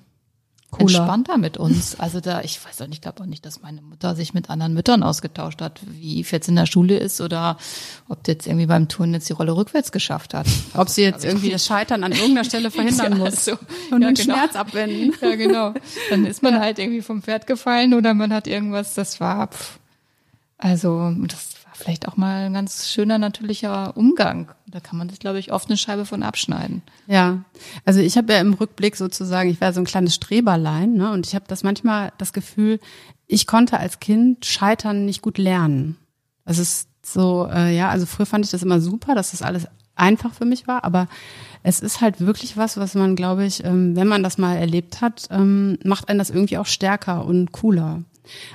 [0.71, 0.99] Cooler.
[0.99, 1.99] entspannter mit uns.
[1.99, 4.51] Also da, ich weiß auch nicht, ich glaube auch nicht, dass meine Mutter sich mit
[4.51, 7.57] anderen Müttern ausgetauscht hat, wie jetzt in der Schule ist oder
[8.09, 10.47] ob die jetzt irgendwie beim Turnen jetzt die Rolle rückwärts geschafft hat.
[10.75, 13.53] Ob sie jetzt irgendwie das Scheitern an irgendeiner Stelle verhindern ja, muss so.
[13.91, 14.35] und ja, den genau.
[14.35, 15.15] Schmerz abwenden.
[15.21, 15.75] Ja, genau.
[16.09, 16.61] Dann ist man ja.
[16.61, 19.79] halt irgendwie vom Pferd gefallen oder man hat irgendwas, das war, pff,
[20.57, 24.51] also das vielleicht auch mal ein ganz schöner natürlicher Umgang.
[24.67, 26.83] Da kann man sich, glaube ich, oft eine Scheibe von abschneiden.
[27.07, 27.45] Ja,
[27.85, 31.11] also ich habe ja im Rückblick sozusagen, ich war so ein kleines Streberlein, ne?
[31.11, 32.79] Und ich habe das manchmal das Gefühl,
[33.27, 35.97] ich konnte als Kind Scheitern nicht gut lernen.
[36.45, 39.67] Das ist so, äh, ja, also früher fand ich das immer super, dass das alles
[39.95, 41.09] einfach für mich war, aber
[41.63, 45.01] es ist halt wirklich was, was man, glaube ich, ähm, wenn man das mal erlebt
[45.01, 48.03] hat, ähm, macht einen das irgendwie auch stärker und cooler.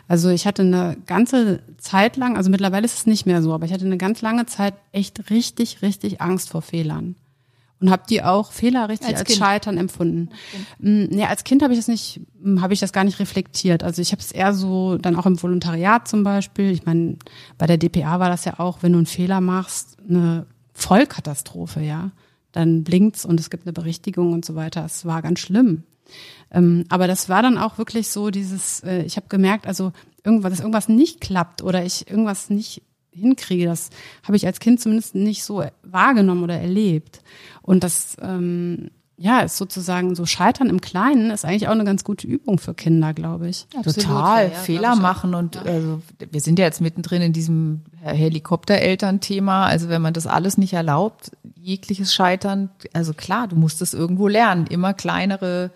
[0.07, 3.65] Also ich hatte eine ganze Zeit lang, also mittlerweile ist es nicht mehr so, aber
[3.65, 7.15] ich hatte eine ganz lange Zeit echt richtig, richtig Angst vor Fehlern.
[7.81, 10.29] Und habe die auch Fehler richtig als, als Scheitern empfunden.
[10.79, 11.07] Okay.
[11.11, 13.83] Nee, als Kind habe ich das nicht, hm, habe ich das gar nicht reflektiert.
[13.83, 16.71] Also ich habe es eher so, dann auch im Volontariat zum Beispiel.
[16.71, 17.17] Ich meine,
[17.57, 22.11] bei der DPA war das ja auch, wenn du einen Fehler machst, eine Vollkatastrophe, ja.
[22.53, 24.85] Dann blinkt's und es gibt eine Berichtigung und so weiter.
[24.85, 25.83] Es war ganz schlimm.
[26.51, 29.91] Ähm, aber das war dann auch wirklich so dieses, äh, ich habe gemerkt, also
[30.23, 32.81] irgendwas, dass irgendwas nicht klappt oder ich irgendwas nicht
[33.11, 33.89] hinkriege, das
[34.23, 37.21] habe ich als Kind zumindest nicht so wahrgenommen oder erlebt.
[37.61, 42.03] Und das ähm, ja, ist sozusagen so Scheitern im Kleinen ist eigentlich auch eine ganz
[42.03, 43.65] gute Übung für Kinder, glaube ich.
[43.75, 45.61] Absolut, Total, ja, Fehler machen und ja.
[45.61, 49.67] also wir sind ja jetzt mittendrin in diesem Helikoptereltern-Thema.
[49.67, 54.27] Also wenn man das alles nicht erlaubt, jegliches Scheitern, also klar, du musst es irgendwo
[54.27, 55.71] lernen, immer kleinere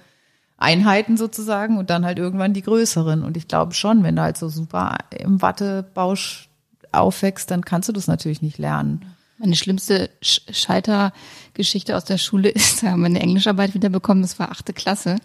[0.60, 3.24] Einheiten sozusagen und dann halt irgendwann die größeren.
[3.24, 6.49] Und ich glaube schon, wenn du halt so super im Wattebausch
[6.91, 9.16] aufwächst, dann kannst du das natürlich nicht lernen.
[9.38, 14.51] Meine schlimmste Scheitergeschichte aus der Schule ist, da haben wir eine Englischarbeit wiederbekommen, das war
[14.51, 15.16] achte Klasse.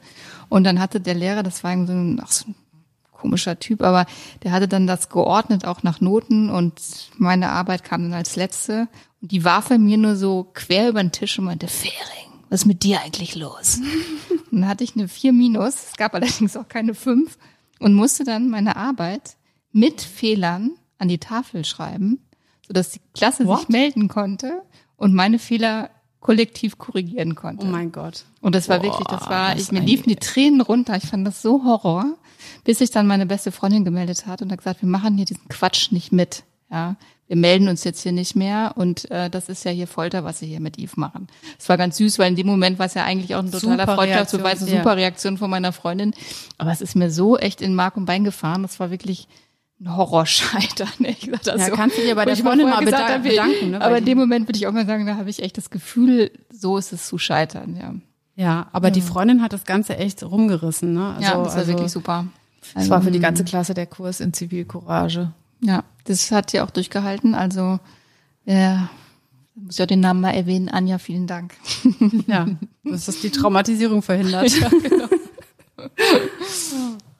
[0.48, 2.54] Und dann hatte der Lehrer, das war so ein, ach, so ein
[3.10, 4.06] komischer Typ, aber
[4.44, 6.74] der hatte dann das geordnet auch nach Noten und
[7.16, 8.86] meine Arbeit kam dann als letzte.
[9.20, 12.60] Und die warf er mir nur so quer über den Tisch und meinte, Fering, was
[12.60, 13.80] ist mit dir eigentlich los?
[14.52, 17.36] und dann hatte ich eine 4 minus, es gab allerdings auch keine 5
[17.80, 19.36] und musste dann meine Arbeit
[19.72, 22.24] mit Fehlern an die Tafel schreiben,
[22.64, 23.58] sodass die Klasse What?
[23.58, 24.62] sich melden konnte
[24.96, 25.90] und meine Fehler
[26.20, 27.66] kollektiv korrigieren konnte.
[27.66, 28.24] Oh mein Gott.
[28.40, 30.96] Und das war Boah, wirklich, das war, ich, mir liefen die Tränen runter.
[30.96, 32.14] Ich fand das so Horror,
[32.62, 35.48] bis sich dann meine beste Freundin gemeldet hat und hat gesagt, wir machen hier diesen
[35.48, 36.44] Quatsch nicht mit.
[36.70, 36.94] Ja,
[37.26, 40.40] wir melden uns jetzt hier nicht mehr und äh, das ist ja hier Folter, was
[40.40, 41.28] sie hier mit Yves machen.
[41.58, 43.86] Es war ganz süß, weil in dem Moment war es ja eigentlich auch ein totaler
[43.86, 46.12] Freundschaftsbeweis, eine super Reaktion von meiner Freundin.
[46.58, 48.62] Aber es ist mir so echt in Mark und Bein gefahren.
[48.62, 49.26] Das war wirklich
[49.80, 50.88] ein Horrorscheitern.
[51.00, 51.72] Ich sag das ja, so.
[51.72, 53.28] kannst du dir bei der Freundin mal gesagt, bedanken.
[53.28, 55.56] bedanken ne, aber in dem Moment würde ich auch mal sagen, da habe ich echt
[55.56, 57.94] das Gefühl, so ist es zu scheitern, ja.
[58.36, 58.94] Ja, aber ja.
[58.94, 61.14] die Freundin hat das Ganze echt rumgerissen, ne?
[61.14, 62.26] Also, ja, das war also, wirklich super.
[62.74, 65.32] Es war für die ganze Klasse der Kurs in Zivilcourage.
[65.64, 67.34] Ja, das hat sie auch durchgehalten.
[67.34, 67.80] Also
[68.44, 68.90] ja,
[69.54, 70.68] muss ja den Namen mal erwähnen.
[70.68, 71.54] Anja, vielen Dank.
[72.26, 72.46] Ja,
[72.84, 74.50] das ist die Traumatisierung verhindert.
[74.60, 75.08] Ja, genau.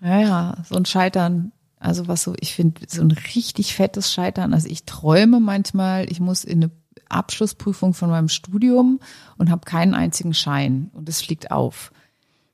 [0.01, 1.53] ja, ja, so ein Scheitern.
[1.79, 4.55] Also was so, ich finde, so ein richtig fettes Scheitern.
[4.55, 6.71] Also ich träume manchmal, ich muss in eine
[7.09, 9.01] Abschlussprüfung von meinem Studium
[9.37, 11.93] und habe keinen einzigen Schein und es fliegt auf.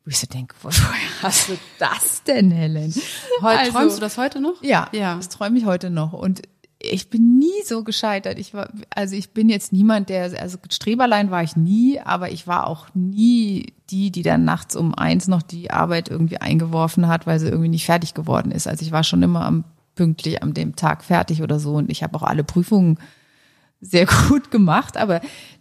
[0.04, 2.94] Wo ich so denke, woher hast du das denn, Helen?
[3.42, 4.62] Heute, also, träumst du das heute noch?
[4.62, 5.16] Ja, ja.
[5.16, 6.12] das träume ich heute noch.
[6.12, 6.42] Und
[6.82, 8.38] ich bin nie so gescheitert.
[8.38, 12.46] Ich war, also ich bin jetzt niemand, der, also Streberlein war ich nie, aber ich
[12.46, 17.26] war auch nie die, die dann nachts um eins noch die Arbeit irgendwie eingeworfen hat,
[17.26, 18.66] weil sie irgendwie nicht fertig geworden ist.
[18.66, 22.02] Also ich war schon immer am, pünktlich am dem Tag fertig oder so und ich
[22.02, 22.98] habe auch alle Prüfungen
[23.82, 25.20] sehr gut gemacht, aber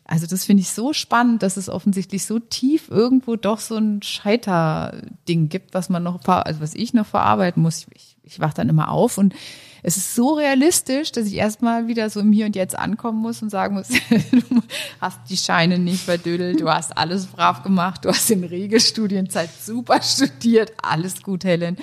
[0.10, 4.02] also das finde ich so spannend, dass es offensichtlich so tief irgendwo doch so ein
[4.02, 7.86] Scheiterding gibt, was man noch, also was ich noch verarbeiten muss.
[7.94, 9.36] Ich, ich wach dann immer auf und
[9.84, 13.44] es ist so realistisch, dass ich erstmal wieder so im Hier und Jetzt ankommen muss
[13.44, 13.90] und sagen muss,
[14.32, 14.62] du
[15.00, 20.02] hast die Scheine nicht verdödelt, du hast alles brav gemacht, du hast in Regelstudienzeit super
[20.02, 21.78] studiert, alles gut, Helen.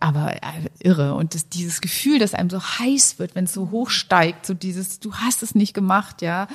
[0.00, 1.14] Aber äh, irre.
[1.14, 4.54] Und das, dieses Gefühl, dass einem so heiß wird, wenn es so hoch steigt, so
[4.54, 6.48] dieses, du hast es nicht gemacht, ja.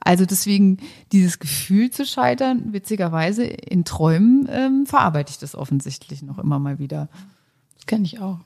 [0.00, 0.78] Also deswegen
[1.12, 6.78] dieses Gefühl zu scheitern, witzigerweise in Träumen ähm, verarbeite ich das offensichtlich noch immer mal
[6.78, 7.08] wieder.
[7.76, 8.40] Das kenne ich auch.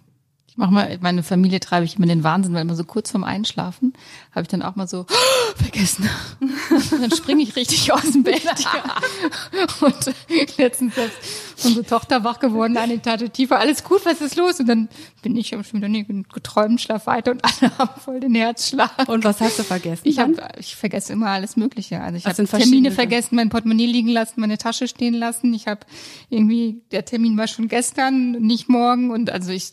[0.52, 3.24] Ich mache mal, meine Familie treibe ich immer den Wahnsinn, weil immer so kurz vorm
[3.24, 3.94] Einschlafen
[4.32, 6.06] habe ich dann auch mal so oh, vergessen.
[6.40, 8.42] Und dann springe ich richtig aus dem Bett.
[9.80, 10.14] Und
[10.58, 14.60] letztens ist unsere Tochter wach geworden, eine Etage tiefer, alles gut, was ist los?
[14.60, 14.90] Und dann
[15.22, 19.08] bin ich schon wieder nie geträumt, schlaf weiter und alle haben voll den Herzschlag.
[19.08, 20.02] Und was hast du vergessen?
[20.04, 22.02] Ich habe, ich vergesse immer alles Mögliche.
[22.02, 25.54] Also ich habe Termine vergessen, mein Portemonnaie liegen lassen, meine Tasche stehen lassen.
[25.54, 25.80] Ich habe
[26.28, 29.72] irgendwie, der Termin war schon gestern, nicht morgen und also ich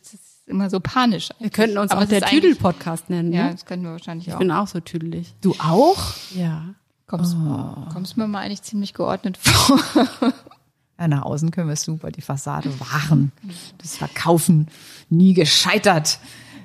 [0.50, 1.30] immer so panisch.
[1.40, 3.32] Wir könnten uns Aber auch der Tüdel-Podcast nennen.
[3.32, 3.52] Ja, ne?
[3.52, 4.38] das können wir wahrscheinlich ich auch.
[4.38, 5.34] Ich bin auch so tüdelig.
[5.42, 6.14] Du auch?
[6.36, 6.76] Ja.
[7.08, 7.90] Kommst, oh.
[7.92, 9.80] kommst mir mal eigentlich ziemlich geordnet vor.
[11.00, 13.32] Ja, nach außen können wir super die Fassade wahren,
[13.78, 14.68] das Verkaufen,
[15.10, 16.20] nie gescheitert.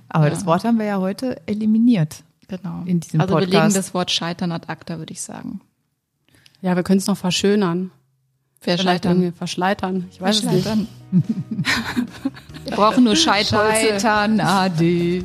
[0.09, 0.31] Aber ja.
[0.31, 2.25] das Wort haben wir ja heute eliminiert.
[2.49, 2.83] Genau.
[2.85, 3.53] In diesem also Podcast.
[3.53, 5.61] wir legen das Wort Scheitern ad acta, würde ich sagen.
[6.63, 7.93] Ja, wir können es noch verschönern.
[8.61, 9.33] Verschleitern.
[9.35, 10.09] Verschleitern.
[10.11, 10.67] Ich weiß es nicht.
[12.77, 13.73] Brauchen nur Scheitern.
[13.73, 15.25] Scheitern, ade.